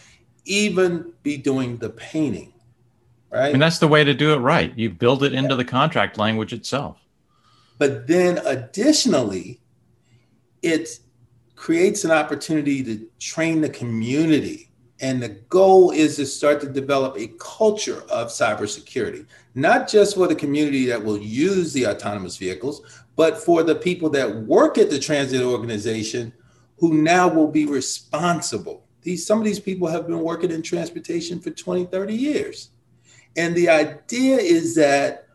even 0.46 1.12
be 1.24 1.36
doing 1.36 1.78
the 1.78 1.90
painting, 1.90 2.54
right? 3.32 3.54
And 3.54 3.62
that's 3.62 3.80
the 3.80 3.88
way 3.88 4.06
to 4.06 4.14
do 4.14 4.34
it 4.34 4.38
right. 4.38 4.74
You 4.78 4.90
build 4.90 5.24
it 5.24 5.34
into 5.34 5.56
the 5.56 5.66
contract 5.66 6.18
language 6.18 6.54
itself. 6.54 6.98
But 7.78 8.08
then 8.08 8.40
additionally, 8.40 9.60
it 10.62 11.00
creates 11.56 12.06
an 12.06 12.12
opportunity 12.12 12.82
to 12.84 13.06
train 13.20 13.60
the 13.60 13.70
community 13.70 14.67
and 15.00 15.22
the 15.22 15.30
goal 15.50 15.92
is 15.92 16.16
to 16.16 16.26
start 16.26 16.60
to 16.62 16.70
develop 16.70 17.18
a 17.18 17.28
culture 17.40 18.02
of 18.10 18.30
cybersecurity, 18.30 19.26
not 19.54 19.88
just 19.88 20.16
for 20.16 20.28
the 20.28 20.36
community 20.36 20.86
that 20.88 21.04
will 21.04 21.20
use 21.20 21.72
the 21.74 21.86
autonomous 21.86 22.38
vehicles, 22.38 22.82
but 23.16 23.38
for 23.38 23.64
the 23.64 23.76
people 23.76 24.10
that 24.10 24.44
work 24.44 24.78
at 24.78 24.90
the 24.90 25.00
transit 25.00 25.44
organization 25.44 26.34
who 26.78 26.94
now 26.96 27.28
will 27.28 27.48
be 27.48 27.66
responsible. 27.66 28.86
These, 29.02 29.26
some 29.26 29.40
of 29.40 29.46
these 29.46 29.60
people 29.60 29.88
have 29.88 30.08
been 30.08 30.20
working 30.20 30.52
in 30.52 30.62
transportation 30.62 31.40
for 31.40 31.52
20, 31.52 31.86
30 31.86 32.14
years. 32.14 32.72
And 33.36 33.56
the 33.56 33.70
idea 33.70 34.38
is 34.38 34.76
that 34.76 35.28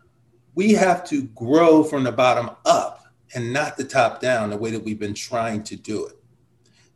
we 0.55 0.73
have 0.73 1.07
to 1.09 1.23
grow 1.29 1.83
from 1.83 2.05
the 2.05 2.13
bottom 2.13 2.51
up 2.65 3.07
and 3.35 3.53
not 3.53 3.77
the 3.77 3.85
top 3.85 4.21
down, 4.21 4.51
the 4.51 4.57
way 4.57 4.71
that 4.71 4.85
we've 4.85 4.99
been 4.99 5.15
trying 5.15 5.63
to 5.65 5.77
do 5.77 6.07
it. 6.07 6.19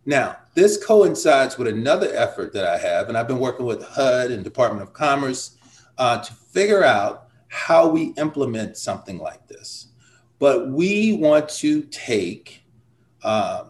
Now, 0.05 0.37
this 0.57 0.83
coincides 0.85 1.57
with 1.57 1.69
another 1.69 2.11
effort 2.14 2.53
that 2.55 2.66
I 2.66 2.79
have, 2.79 3.09
and 3.09 3.16
I've 3.16 3.29
been 3.29 3.38
working 3.38 3.66
with 3.66 3.83
HUD 3.85 4.33
and 4.33 4.42
Department 4.42 4.83
of 4.83 4.92
Commerce 4.92 5.57
uh, 5.99 6.19
to 6.19 6.33
figure 6.33 6.83
out 6.83 7.29
how 7.49 7.88
we 7.88 8.14
implement 8.16 8.77
something 8.77 9.19
like 9.19 9.47
this. 9.47 9.88
But 10.38 10.71
we 10.71 11.12
want 11.12 11.49
to 11.51 11.83
take 11.83 12.64
uh, 13.23 13.64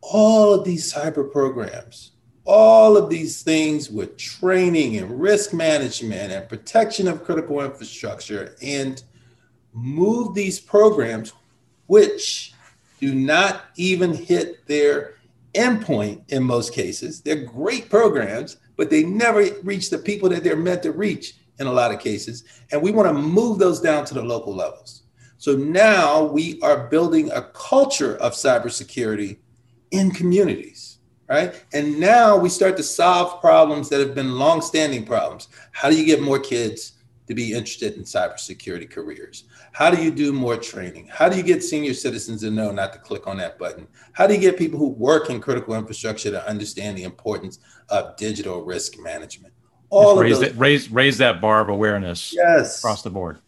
all 0.00 0.54
of 0.54 0.64
these 0.64 0.92
cyber 0.92 1.30
programs 1.32 2.12
all 2.44 2.96
of 2.96 3.08
these 3.08 3.42
things 3.42 3.90
with 3.90 4.16
training 4.16 4.98
and 4.98 5.20
risk 5.20 5.52
management 5.54 6.30
and 6.30 6.48
protection 6.48 7.08
of 7.08 7.24
critical 7.24 7.62
infrastructure 7.62 8.54
and 8.60 9.02
move 9.72 10.34
these 10.34 10.60
programs, 10.60 11.32
which 11.86 12.52
do 13.00 13.14
not 13.14 13.62
even 13.76 14.12
hit 14.12 14.66
their 14.66 15.13
endpoint 15.54 16.30
in 16.30 16.42
most 16.42 16.74
cases. 16.74 17.20
They're 17.20 17.44
great 17.44 17.88
programs, 17.88 18.58
but 18.76 18.90
they 18.90 19.04
never 19.04 19.46
reach 19.62 19.90
the 19.90 19.98
people 19.98 20.28
that 20.30 20.44
they're 20.44 20.56
meant 20.56 20.82
to 20.82 20.92
reach 20.92 21.34
in 21.58 21.66
a 21.66 21.72
lot 21.72 21.92
of 21.92 22.00
cases. 22.00 22.44
And 22.72 22.82
we 22.82 22.90
want 22.90 23.08
to 23.08 23.14
move 23.14 23.58
those 23.58 23.80
down 23.80 24.04
to 24.06 24.14
the 24.14 24.22
local 24.22 24.54
levels. 24.54 25.02
So 25.38 25.56
now 25.56 26.24
we 26.24 26.60
are 26.62 26.88
building 26.88 27.30
a 27.30 27.42
culture 27.52 28.16
of 28.16 28.32
cybersecurity 28.32 29.38
in 29.90 30.10
communities, 30.10 30.98
right? 31.28 31.64
And 31.72 32.00
now 32.00 32.36
we 32.36 32.48
start 32.48 32.76
to 32.78 32.82
solve 32.82 33.40
problems 33.40 33.88
that 33.90 34.00
have 34.00 34.14
been 34.14 34.38
long-standing 34.38 35.04
problems. 35.04 35.48
How 35.72 35.90
do 35.90 35.96
you 35.98 36.06
get 36.06 36.22
more 36.22 36.38
kids 36.38 36.92
to 37.26 37.34
be 37.34 37.52
interested 37.52 37.94
in 37.94 38.02
cybersecurity 38.02 38.90
careers? 38.90 39.44
How 39.72 39.90
do 39.90 40.02
you 40.02 40.10
do 40.10 40.32
more 40.32 40.56
training? 40.56 41.08
How 41.08 41.28
do 41.28 41.36
you 41.36 41.42
get 41.42 41.62
senior 41.62 41.94
citizens 41.94 42.42
to 42.42 42.50
know 42.50 42.70
not 42.70 42.92
to 42.92 42.98
click 42.98 43.26
on 43.26 43.38
that 43.38 43.58
button? 43.58 43.86
How 44.12 44.26
do 44.26 44.34
you 44.34 44.40
get 44.40 44.58
people 44.58 44.78
who 44.78 44.88
work 44.88 45.30
in 45.30 45.40
critical 45.40 45.74
infrastructure 45.74 46.30
to 46.30 46.46
understand 46.48 46.98
the 46.98 47.04
importance 47.04 47.58
of 47.88 48.16
digital 48.16 48.62
risk 48.62 48.98
management? 49.00 49.54
All 49.90 50.18
raise, 50.20 50.40
that, 50.40 50.56
raise, 50.56 50.90
raise 50.90 51.18
that 51.18 51.40
bar 51.40 51.60
of 51.60 51.68
awareness 51.68 52.32
yes. 52.34 52.78
across 52.78 53.02
the 53.02 53.10
board. 53.10 53.38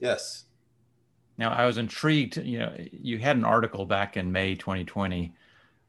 Yes. 0.00 0.44
Now, 1.36 1.52
I 1.52 1.66
was 1.66 1.78
intrigued. 1.78 2.36
You 2.38 2.60
know, 2.60 2.74
you 2.90 3.18
had 3.18 3.36
an 3.36 3.44
article 3.44 3.84
back 3.84 4.16
in 4.16 4.32
May 4.32 4.54
2020 4.54 5.32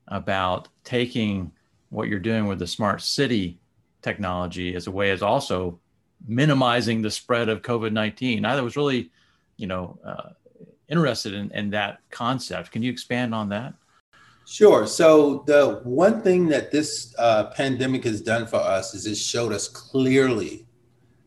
about 0.08 0.68
taking 0.84 1.52
what 1.90 2.08
you're 2.08 2.20
doing 2.20 2.46
with 2.48 2.60
the 2.60 2.68
smart 2.68 3.02
city 3.02 3.60
technology 4.02 4.76
as 4.76 4.88
a 4.88 4.92
way 4.92 5.12
as 5.12 5.22
also 5.22 5.80
minimizing 6.28 7.02
the 7.02 7.12
spread 7.12 7.50
of 7.50 7.62
COVID 7.62 7.92
19. 7.92 8.46
I 8.46 8.60
was 8.62 8.76
really 8.76 9.12
you 9.58 9.68
know, 9.68 9.98
uh, 10.06 10.30
interested 10.90 11.34
in, 11.34 11.52
in 11.52 11.70
that 11.72 12.00
concept. 12.10 12.72
Can 12.72 12.84
you 12.84 12.92
expand 12.92 13.34
on 13.34 13.50
that? 13.50 13.74
Sure. 14.46 14.86
So 14.86 15.44
the 15.48 15.82
one 15.84 16.22
thing 16.22 16.48
that 16.50 16.72
this 16.72 17.16
uh, 17.18 17.46
pandemic 17.46 18.04
has 18.04 18.22
done 18.22 18.46
for 18.46 18.58
us 18.58 18.94
is 18.94 19.08
it 19.08 19.16
showed 19.16 19.52
us 19.52 19.68
clearly 19.68 20.68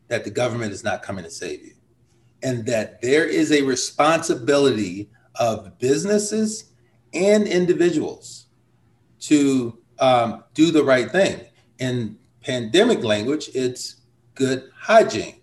that 0.07 0.25
the 0.25 0.31
government 0.31 0.73
is 0.73 0.85
not 0.85 1.03
coming 1.03 1.25
to 1.25 1.31
save 1.31 1.65
you, 1.65 1.75
and 2.43 2.65
that 2.67 3.03
there 3.03 3.27
is 3.27 3.51
a 3.51 3.63
responsibility 3.63 5.11
of 5.35 5.79
businesses 5.79 6.73
and 7.13 7.47
individuals 7.49 8.47
to 9.21 9.77
um, 9.99 10.45
do 10.55 10.71
the 10.71 10.85
right 10.85 11.11
thing. 11.11 11.41
In 11.81 12.17
pandemic 12.41 13.03
language, 13.03 13.51
it's 13.55 13.97
good 14.39 14.71
hygiene 14.75 15.39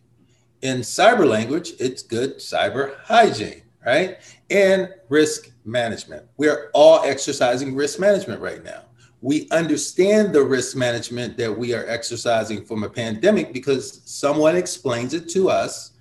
in 0.65 0.79
cyber 0.79 1.27
language, 1.27 1.73
it's 1.79 2.01
good 2.01 2.37
cyber 2.37 2.95
hygiene, 3.03 3.61
right? 3.85 4.17
And 4.49 4.89
risk 5.09 5.51
management. 5.63 6.25
We're 6.37 6.71
all 6.73 7.03
exercising 7.03 7.75
risk 7.75 7.99
management 7.99 8.41
right 8.41 8.63
now. 8.63 8.81
We 9.21 9.47
understand 9.51 10.33
the 10.33 10.43
risk 10.43 10.75
management 10.75 11.37
that 11.37 11.55
we 11.55 11.73
are 11.73 11.85
exercising 11.87 12.65
from 12.65 12.83
a 12.83 12.89
pandemic 12.89 13.53
because 13.53 14.01
someone 14.05 14.55
explains 14.55 15.13
it 15.13 15.29
to 15.29 15.49
us 15.49 15.91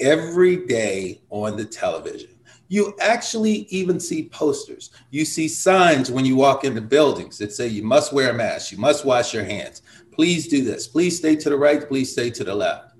every 0.00 0.66
day 0.66 1.20
on 1.28 1.56
the 1.56 1.64
television. 1.64 2.30
You 2.68 2.94
actually 3.00 3.66
even 3.70 4.00
see 4.00 4.28
posters. 4.28 4.90
You 5.10 5.24
see 5.24 5.48
signs 5.48 6.10
when 6.10 6.24
you 6.26 6.36
walk 6.36 6.64
into 6.64 6.82
buildings 6.82 7.38
that 7.38 7.52
say 7.52 7.68
you 7.68 7.82
must 7.82 8.12
wear 8.12 8.30
a 8.30 8.34
mask, 8.34 8.72
you 8.72 8.78
must 8.78 9.04
wash 9.04 9.32
your 9.32 9.44
hands. 9.44 9.82
Please 10.18 10.48
do 10.48 10.64
this. 10.64 10.88
Please 10.88 11.16
stay 11.16 11.36
to 11.36 11.48
the 11.48 11.56
right, 11.56 11.86
please 11.86 12.10
stay 12.10 12.28
to 12.28 12.42
the 12.42 12.52
left. 12.52 12.92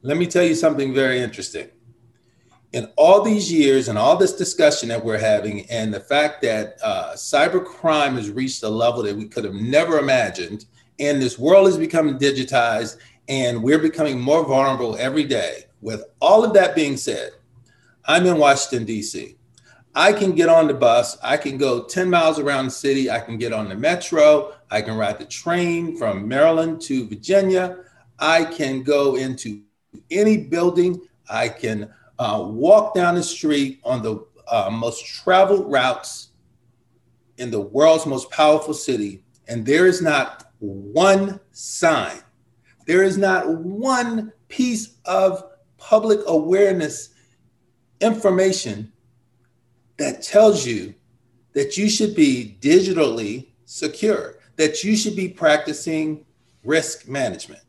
Let 0.00 0.16
me 0.16 0.26
tell 0.26 0.42
you 0.42 0.54
something 0.54 0.94
very 0.94 1.20
interesting. 1.20 1.68
In 2.72 2.88
all 2.96 3.20
these 3.20 3.52
years 3.52 3.88
and 3.88 3.98
all 3.98 4.16
this 4.16 4.32
discussion 4.32 4.88
that 4.88 5.04
we're 5.04 5.18
having, 5.18 5.68
and 5.68 5.92
the 5.92 6.00
fact 6.00 6.40
that 6.40 6.78
uh, 6.82 7.12
cyber 7.12 7.62
crime 7.62 8.16
has 8.16 8.30
reached 8.30 8.62
a 8.62 8.70
level 8.70 9.02
that 9.02 9.14
we 9.14 9.28
could 9.28 9.44
have 9.44 9.52
never 9.52 9.98
imagined, 9.98 10.64
and 10.98 11.20
this 11.20 11.38
world 11.38 11.68
is 11.68 11.76
becoming 11.76 12.16
digitized, 12.16 12.96
and 13.28 13.62
we're 13.62 13.78
becoming 13.78 14.18
more 14.18 14.42
vulnerable 14.42 14.96
every 14.96 15.24
day. 15.24 15.64
With 15.82 16.04
all 16.22 16.42
of 16.42 16.54
that 16.54 16.74
being 16.74 16.96
said, 16.96 17.32
I'm 18.06 18.24
in 18.24 18.38
Washington, 18.38 18.86
D.C. 18.86 19.36
I 19.94 20.12
can 20.12 20.32
get 20.32 20.48
on 20.48 20.68
the 20.68 20.74
bus. 20.74 21.18
I 21.22 21.36
can 21.36 21.58
go 21.58 21.84
10 21.84 22.08
miles 22.08 22.38
around 22.38 22.66
the 22.66 22.70
city. 22.70 23.10
I 23.10 23.20
can 23.20 23.36
get 23.36 23.52
on 23.52 23.68
the 23.68 23.74
metro. 23.74 24.54
I 24.70 24.80
can 24.80 24.96
ride 24.96 25.18
the 25.18 25.26
train 25.26 25.96
from 25.96 26.26
Maryland 26.26 26.80
to 26.82 27.06
Virginia. 27.08 27.78
I 28.18 28.44
can 28.44 28.82
go 28.82 29.16
into 29.16 29.62
any 30.10 30.38
building. 30.38 31.00
I 31.28 31.48
can 31.48 31.92
uh, 32.18 32.44
walk 32.46 32.94
down 32.94 33.16
the 33.16 33.22
street 33.22 33.80
on 33.84 34.02
the 34.02 34.24
uh, 34.48 34.70
most 34.70 35.06
traveled 35.06 35.70
routes 35.70 36.28
in 37.38 37.50
the 37.50 37.60
world's 37.60 38.06
most 38.06 38.30
powerful 38.30 38.74
city, 38.74 39.24
and 39.48 39.64
there 39.64 39.86
is 39.86 40.00
not 40.02 40.52
one 40.58 41.40
sign, 41.50 42.18
there 42.86 43.02
is 43.02 43.18
not 43.18 43.48
one 43.58 44.32
piece 44.48 44.96
of 45.04 45.42
public 45.78 46.20
awareness 46.26 47.08
information 48.00 48.91
that 49.98 50.22
tells 50.22 50.66
you 50.66 50.94
that 51.52 51.76
you 51.76 51.88
should 51.88 52.14
be 52.14 52.56
digitally 52.60 53.48
secure, 53.64 54.38
that 54.56 54.82
you 54.84 54.96
should 54.96 55.16
be 55.16 55.28
practicing 55.28 56.24
risk 56.64 57.08
management. 57.08 57.62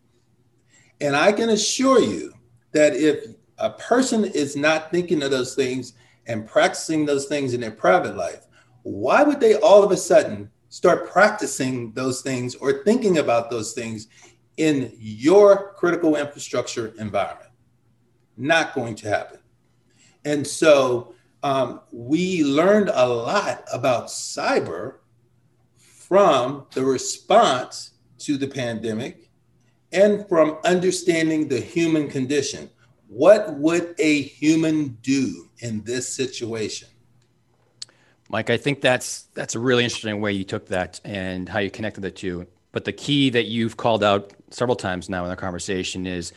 And 1.02 1.16
I 1.16 1.32
can 1.32 1.50
assure 1.50 2.00
you 2.00 2.34
that 2.72 2.96
if 2.96 3.36
a 3.58 3.72
person 3.72 4.26
is 4.26 4.56
not 4.56 4.92
thinking 4.92 5.24
of 5.24 5.32
those 5.32 5.56
things 5.56 5.94
and 6.28 6.48
practicing 6.48 7.06
those 7.06 7.26
things 7.26 7.54
in 7.54 7.62
their 7.62 7.72
private 7.72 8.16
life, 8.16 8.48
why 8.84 9.24
would 9.24 9.40
they 9.40 9.56
all 9.56 9.84
of 9.84 9.92
a 9.92 9.98
sudden 9.98 10.50
start 10.70 11.12
practicing 11.12 11.92
those 11.94 12.22
things 12.22 12.56
or 12.56 12.84
thinking 12.84 13.20
about 13.20 13.50
those 13.50 13.74
things 13.74 14.08
in 14.58 14.94
your 14.98 15.74
critical 15.74 16.16
infrastructure 16.16 16.94
environment? 17.00 17.52
Not 18.38 18.74
going 18.74 18.96
to 18.96 19.10
happen. 19.10 19.40
And 20.26 20.46
so 20.46 21.16
um, 21.44 21.82
we 21.92 22.44
learned 22.44 22.90
a 22.94 23.08
lot 23.08 23.66
about 23.72 24.08
cyber 24.08 24.96
from 25.78 26.66
the 26.74 26.84
response 26.84 27.92
to 28.20 28.38
the 28.38 28.48
pandemic 28.48 29.30
and 29.92 30.28
from 30.28 30.58
understanding 30.64 31.50
the 31.50 31.60
human 31.60 32.10
condition. 32.10 32.70
What 33.08 33.54
would 33.56 33.94
a 34.00 34.22
human 34.22 34.98
do 35.02 35.50
in 35.60 35.84
this 35.84 36.08
situation? 36.08 36.88
Mike, 38.30 38.50
I 38.50 38.58
think 38.58 38.82
that's 38.82 39.24
that's 39.34 39.54
a 39.54 39.60
really 39.60 39.84
interesting 39.84 40.20
way 40.22 40.32
you 40.32 40.46
took 40.46 40.68
that 40.70 41.00
and 41.04 41.48
how 41.48 41.60
you 41.60 41.70
connected 41.70 42.02
the 42.02 42.10
two. 42.10 42.48
But 42.72 42.86
the 42.86 42.94
key 42.94 43.30
that 43.30 43.46
you've 43.46 43.78
called 43.78 44.04
out 44.04 44.34
several 44.50 44.76
times 44.76 45.10
now 45.10 45.24
in 45.26 45.30
the 45.30 45.36
conversation 45.36 46.08
is 46.08 46.34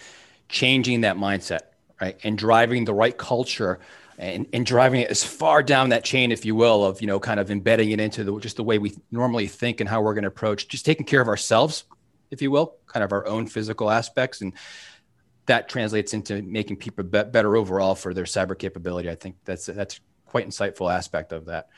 changing 0.49 1.03
that 1.03 1.17
mindset, 1.17 1.61
right? 2.01 2.19
And 2.25 2.37
driving 2.37 2.85
the 2.85 2.93
right 2.93 3.17
culture 3.17 3.79
and, 4.19 4.47
and 4.53 4.65
driving 4.65 5.01
it 5.01 5.11
as 5.11 5.23
far 5.23 5.63
down 5.63 5.91
that 5.91 6.05
chain, 6.05 6.33
if 6.33 6.45
you 6.45 6.55
will, 6.55 6.85
of 6.85 7.01
you 7.01 7.07
know, 7.07 7.21
kind 7.21 7.39
of 7.39 7.51
embedding 7.51 7.91
it 7.91 8.01
into 8.01 8.25
the, 8.25 8.39
just 8.39 8.57
the 8.57 8.65
way 8.65 8.79
we 8.79 8.95
normally 9.11 9.47
think 9.47 9.81
and 9.81 9.89
how 9.89 10.01
we're 10.01 10.15
going 10.15 10.23
to 10.23 10.29
approach 10.29 10.69
just 10.69 10.87
taking 10.87 11.07
care 11.07 11.21
of 11.21 11.29
ourselves 11.29 11.85
if 12.31 12.43
you 12.43 12.51
will, 12.51 12.77
kind 12.87 13.05
of 13.05 13.13
our 13.13 13.27
own 13.27 13.47
physical 13.47 13.91
aspects. 13.91 14.41
And 14.41 14.53
that 15.47 15.69
translates 15.69 16.15
into 16.15 16.43
making 16.43 16.77
people 16.77 17.05
be- 17.05 17.25
better 17.25 17.57
overall 17.57 17.95
for 17.95 18.13
their 18.13 18.25
cyber 18.25 18.59
capability. 18.59 19.11
I 19.11 19.15
think 19.15 19.37
that's, 19.45 19.67
that's 19.67 20.01
quite 20.27 20.49
insightful 20.49 20.93
aspect 20.93 21.33
of 21.33 21.47
that. 21.47 21.69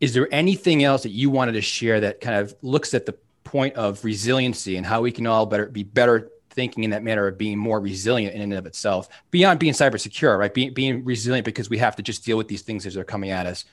Is 0.00 0.14
there 0.14 0.28
anything 0.32 0.84
else 0.84 1.02
that 1.02 1.10
you 1.10 1.28
wanted 1.28 1.52
to 1.52 1.60
share 1.60 2.00
that 2.00 2.20
kind 2.20 2.36
of 2.36 2.54
looks 2.62 2.94
at 2.94 3.06
the 3.06 3.14
point 3.44 3.74
of 3.74 4.04
resiliency 4.04 4.76
and 4.76 4.86
how 4.86 5.02
we 5.02 5.12
can 5.12 5.26
all 5.26 5.44
better 5.46 5.66
be 5.66 5.82
better 5.82 6.30
thinking 6.60 6.84
in 6.84 6.90
that 6.90 7.02
manner 7.02 7.26
of 7.26 7.38
being 7.38 7.58
more 7.58 7.80
resilient 7.80 8.34
in 8.34 8.42
and 8.42 8.52
of 8.52 8.66
itself 8.66 9.08
beyond 9.30 9.58
being 9.58 9.72
cyber 9.72 9.98
secure, 9.98 10.36
right? 10.36 10.52
Being, 10.52 10.74
being 10.74 11.02
resilient 11.02 11.46
because 11.46 11.70
we 11.70 11.78
have 11.78 11.96
to 11.96 12.02
just 12.02 12.22
deal 12.22 12.36
with 12.36 12.48
these 12.48 12.60
things 12.60 12.84
as 12.84 12.92
they're 12.92 13.02
coming 13.02 13.30
at 13.30 13.46
us. 13.46 13.64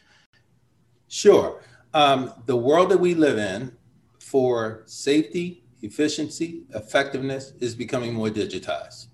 Sure. 1.10 1.62
Um, 1.93 2.34
the 2.45 2.56
world 2.56 2.89
that 2.91 2.97
we 2.97 3.13
live 3.13 3.38
in 3.38 3.73
for 4.19 4.84
safety 4.86 5.65
efficiency, 5.82 6.63
effectiveness 6.73 7.52
is 7.60 7.76
becoming 7.76 8.13
more 8.13 8.30
digitized. 8.30 9.08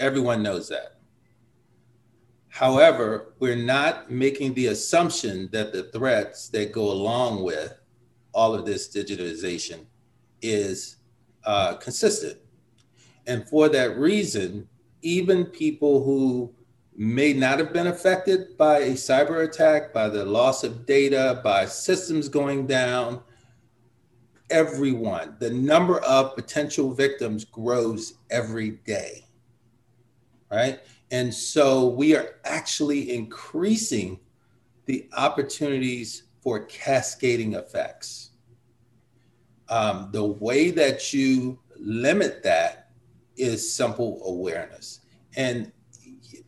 Everyone 0.00 0.42
knows 0.42 0.68
that. 0.68 0.96
However, 2.48 3.34
we're 3.38 3.54
not 3.54 4.10
making 4.10 4.54
the 4.54 4.66
assumption 4.66 5.48
that 5.52 5.72
the 5.72 5.84
threats 5.84 6.48
that 6.48 6.72
go 6.72 6.90
along 6.90 7.44
with 7.44 7.78
all 8.34 8.52
of 8.52 8.66
this 8.66 8.88
digitization 8.88 9.86
is 10.42 10.96
uh, 11.44 11.74
consistent. 11.76 12.38
And 13.26 13.48
for 13.48 13.68
that 13.68 13.98
reason, 13.98 14.68
even 15.02 15.46
people 15.46 16.04
who 16.04 16.54
may 16.96 17.32
not 17.32 17.58
have 17.58 17.72
been 17.72 17.88
affected 17.88 18.56
by 18.56 18.78
a 18.78 18.92
cyber 18.92 19.44
attack, 19.44 19.92
by 19.92 20.08
the 20.08 20.24
loss 20.24 20.64
of 20.64 20.86
data, 20.86 21.40
by 21.44 21.66
systems 21.66 22.28
going 22.28 22.66
down, 22.66 23.20
everyone. 24.50 25.36
The 25.38 25.50
number 25.50 25.98
of 26.00 26.34
potential 26.34 26.92
victims 26.92 27.44
grows 27.44 28.14
every 28.30 28.70
day, 28.86 29.26
right? 30.50 30.80
And 31.10 31.32
so 31.32 31.88
we 31.88 32.16
are 32.16 32.36
actually 32.44 33.14
increasing 33.14 34.18
the 34.86 35.08
opportunities 35.16 36.24
for 36.40 36.64
cascading 36.66 37.54
effects. 37.54 38.30
Um, 39.68 40.10
the 40.12 40.24
way 40.24 40.70
that 40.70 41.12
you 41.12 41.58
limit 41.76 42.42
that 42.44 42.85
is 43.36 43.72
simple 43.72 44.20
awareness. 44.24 45.00
And 45.36 45.72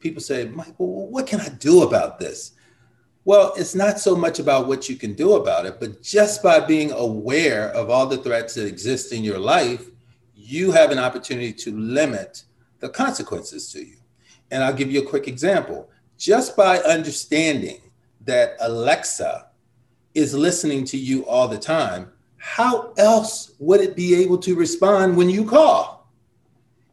people 0.00 0.20
say, 0.20 0.46
Michael, 0.46 1.10
what 1.10 1.26
can 1.26 1.40
I 1.40 1.48
do 1.48 1.82
about 1.82 2.18
this? 2.18 2.52
Well, 3.24 3.52
it's 3.56 3.74
not 3.74 4.00
so 4.00 4.16
much 4.16 4.38
about 4.38 4.68
what 4.68 4.88
you 4.88 4.96
can 4.96 5.12
do 5.12 5.34
about 5.34 5.66
it, 5.66 5.78
but 5.80 6.02
just 6.02 6.42
by 6.42 6.60
being 6.60 6.92
aware 6.92 7.68
of 7.70 7.90
all 7.90 8.06
the 8.06 8.16
threats 8.16 8.54
that 8.54 8.66
exist 8.66 9.12
in 9.12 9.22
your 9.22 9.38
life, 9.38 9.90
you 10.34 10.72
have 10.72 10.90
an 10.90 10.98
opportunity 10.98 11.52
to 11.52 11.76
limit 11.76 12.44
the 12.80 12.88
consequences 12.88 13.70
to 13.72 13.84
you. 13.84 13.96
And 14.50 14.64
I'll 14.64 14.72
give 14.72 14.90
you 14.90 15.02
a 15.02 15.06
quick 15.06 15.28
example. 15.28 15.90
Just 16.16 16.56
by 16.56 16.78
understanding 16.78 17.80
that 18.24 18.56
Alexa 18.60 19.48
is 20.14 20.32
listening 20.34 20.84
to 20.86 20.96
you 20.96 21.26
all 21.26 21.48
the 21.48 21.58
time, 21.58 22.10
how 22.38 22.92
else 22.96 23.52
would 23.58 23.80
it 23.80 23.94
be 23.94 24.14
able 24.14 24.38
to 24.38 24.54
respond 24.54 25.16
when 25.16 25.28
you 25.28 25.44
call? 25.44 25.97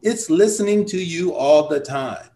It's 0.06 0.30
listening 0.30 0.84
to 0.84 1.04
you 1.04 1.34
all 1.34 1.66
the 1.66 1.80
time. 1.80 2.28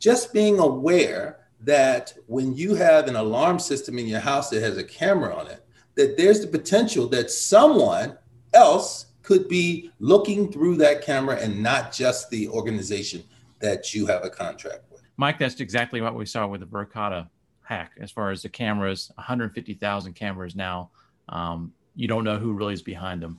Just 0.00 0.32
being 0.32 0.58
aware 0.58 1.46
that 1.60 2.12
when 2.26 2.56
you 2.56 2.74
have 2.74 3.06
an 3.06 3.14
alarm 3.14 3.60
system 3.60 4.00
in 4.00 4.08
your 4.08 4.18
house 4.18 4.50
that 4.50 4.64
has 4.64 4.78
a 4.78 4.82
camera 4.82 5.32
on 5.32 5.46
it, 5.46 5.64
that 5.94 6.16
there's 6.16 6.40
the 6.40 6.48
potential 6.48 7.06
that 7.10 7.30
someone 7.30 8.18
else 8.52 9.12
could 9.22 9.46
be 9.46 9.92
looking 10.00 10.50
through 10.50 10.74
that 10.78 11.00
camera 11.00 11.36
and 11.36 11.62
not 11.62 11.92
just 11.92 12.30
the 12.30 12.48
organization 12.48 13.22
that 13.60 13.94
you 13.94 14.04
have 14.06 14.24
a 14.24 14.30
contract 14.30 14.82
with. 14.90 15.02
Mike, 15.18 15.38
that's 15.38 15.60
exactly 15.60 16.00
what 16.00 16.16
we 16.16 16.26
saw 16.26 16.48
with 16.48 16.62
the 16.62 16.66
Verkada 16.66 17.28
hack. 17.62 17.92
As 18.00 18.10
far 18.10 18.32
as 18.32 18.42
the 18.42 18.48
cameras, 18.48 19.12
150,000 19.14 20.14
cameras 20.14 20.56
now. 20.56 20.90
Um, 21.28 21.72
you 21.94 22.08
don't 22.08 22.24
know 22.24 22.38
who 22.38 22.54
really 22.54 22.74
is 22.74 22.82
behind 22.82 23.22
them. 23.22 23.38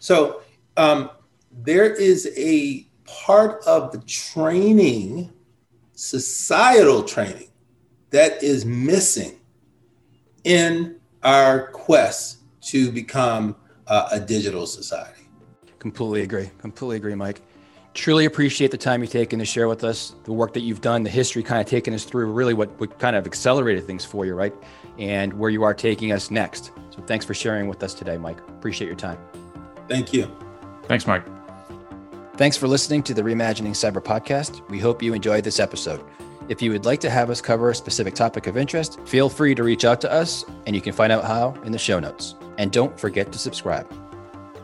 So 0.00 0.42
um, 0.76 1.10
there 1.50 1.92
is 1.92 2.32
a 2.36 2.86
part 3.04 3.62
of 3.66 3.92
the 3.92 3.98
training 4.00 5.32
societal 5.94 7.02
training 7.02 7.48
that 8.10 8.42
is 8.42 8.64
missing 8.64 9.38
in 10.44 10.96
our 11.22 11.68
quest 11.72 12.38
to 12.62 12.90
become 12.90 13.56
uh, 13.86 14.08
a 14.12 14.20
digital 14.20 14.66
society. 14.66 15.22
Completely 15.78 16.22
agree. 16.22 16.50
Completely 16.58 16.96
agree, 16.96 17.14
Mike. 17.14 17.42
Truly 17.92 18.24
appreciate 18.24 18.70
the 18.70 18.78
time 18.78 19.02
you've 19.02 19.10
taken 19.10 19.38
to 19.40 19.44
share 19.44 19.66
with 19.66 19.82
us 19.82 20.14
the 20.24 20.32
work 20.32 20.52
that 20.54 20.60
you've 20.60 20.80
done, 20.80 21.02
the 21.02 21.10
history 21.10 21.42
kind 21.42 21.60
of 21.60 21.66
taking 21.66 21.92
us 21.92 22.04
through 22.04 22.30
really 22.32 22.54
what, 22.54 22.68
what 22.78 22.98
kind 22.98 23.16
of 23.16 23.26
accelerated 23.26 23.84
things 23.84 24.04
for 24.04 24.24
you, 24.24 24.34
right? 24.34 24.54
And 24.98 25.32
where 25.32 25.50
you 25.50 25.64
are 25.64 25.74
taking 25.74 26.12
us 26.12 26.30
next. 26.30 26.70
So 26.90 27.02
thanks 27.02 27.24
for 27.24 27.34
sharing 27.34 27.68
with 27.68 27.82
us 27.82 27.94
today, 27.94 28.16
Mike. 28.16 28.38
Appreciate 28.48 28.86
your 28.86 28.96
time. 28.96 29.18
Thank 29.88 30.12
you. 30.12 30.30
Thanks, 30.84 31.06
Mike. 31.06 31.24
Thanks 32.40 32.56
for 32.56 32.68
listening 32.68 33.02
to 33.02 33.12
the 33.12 33.20
Reimagining 33.20 33.72
Cyber 33.72 34.02
podcast. 34.02 34.66
We 34.70 34.78
hope 34.78 35.02
you 35.02 35.12
enjoyed 35.12 35.44
this 35.44 35.60
episode. 35.60 36.02
If 36.48 36.62
you 36.62 36.70
would 36.70 36.86
like 36.86 36.98
to 37.00 37.10
have 37.10 37.28
us 37.28 37.42
cover 37.42 37.68
a 37.68 37.74
specific 37.74 38.14
topic 38.14 38.46
of 38.46 38.56
interest, 38.56 38.98
feel 39.04 39.28
free 39.28 39.54
to 39.54 39.62
reach 39.62 39.84
out 39.84 40.00
to 40.00 40.10
us, 40.10 40.46
and 40.64 40.74
you 40.74 40.80
can 40.80 40.94
find 40.94 41.12
out 41.12 41.24
how 41.24 41.52
in 41.66 41.72
the 41.72 41.76
show 41.76 42.00
notes. 42.00 42.36
And 42.56 42.72
don't 42.72 42.98
forget 42.98 43.30
to 43.32 43.38
subscribe. 43.38 43.86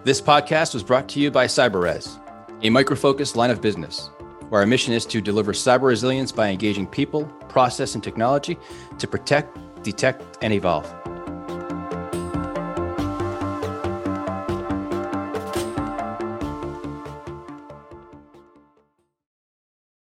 This 0.05 0.23
podcast 0.23 0.73
was 0.73 0.83
brought 0.83 1.07
to 1.11 1.21
you 1.21 1.31
by 1.31 1.49
CyberRes, 1.49 2.19
a 2.63 2.71
Micro 2.71 2.97
Focus 2.97 3.37
line 3.37 3.51
of 3.51 3.61
business, 3.61 4.09
where 4.49 4.63
our 4.63 4.67
mission 4.67 4.95
is 4.95 5.05
to 5.05 5.21
deliver 5.21 5.53
cyber 5.53 5.89
resilience 5.89 6.33
by 6.33 6.49
engaging 6.49 6.87
people, 6.87 7.27
process, 7.51 7.95
and 7.95 8.03
technology 8.03 8.57
to 8.97 9.07
protect, 9.07 9.59
detect, 9.83 10.39
and 10.41 10.55
evolve. 10.55 10.91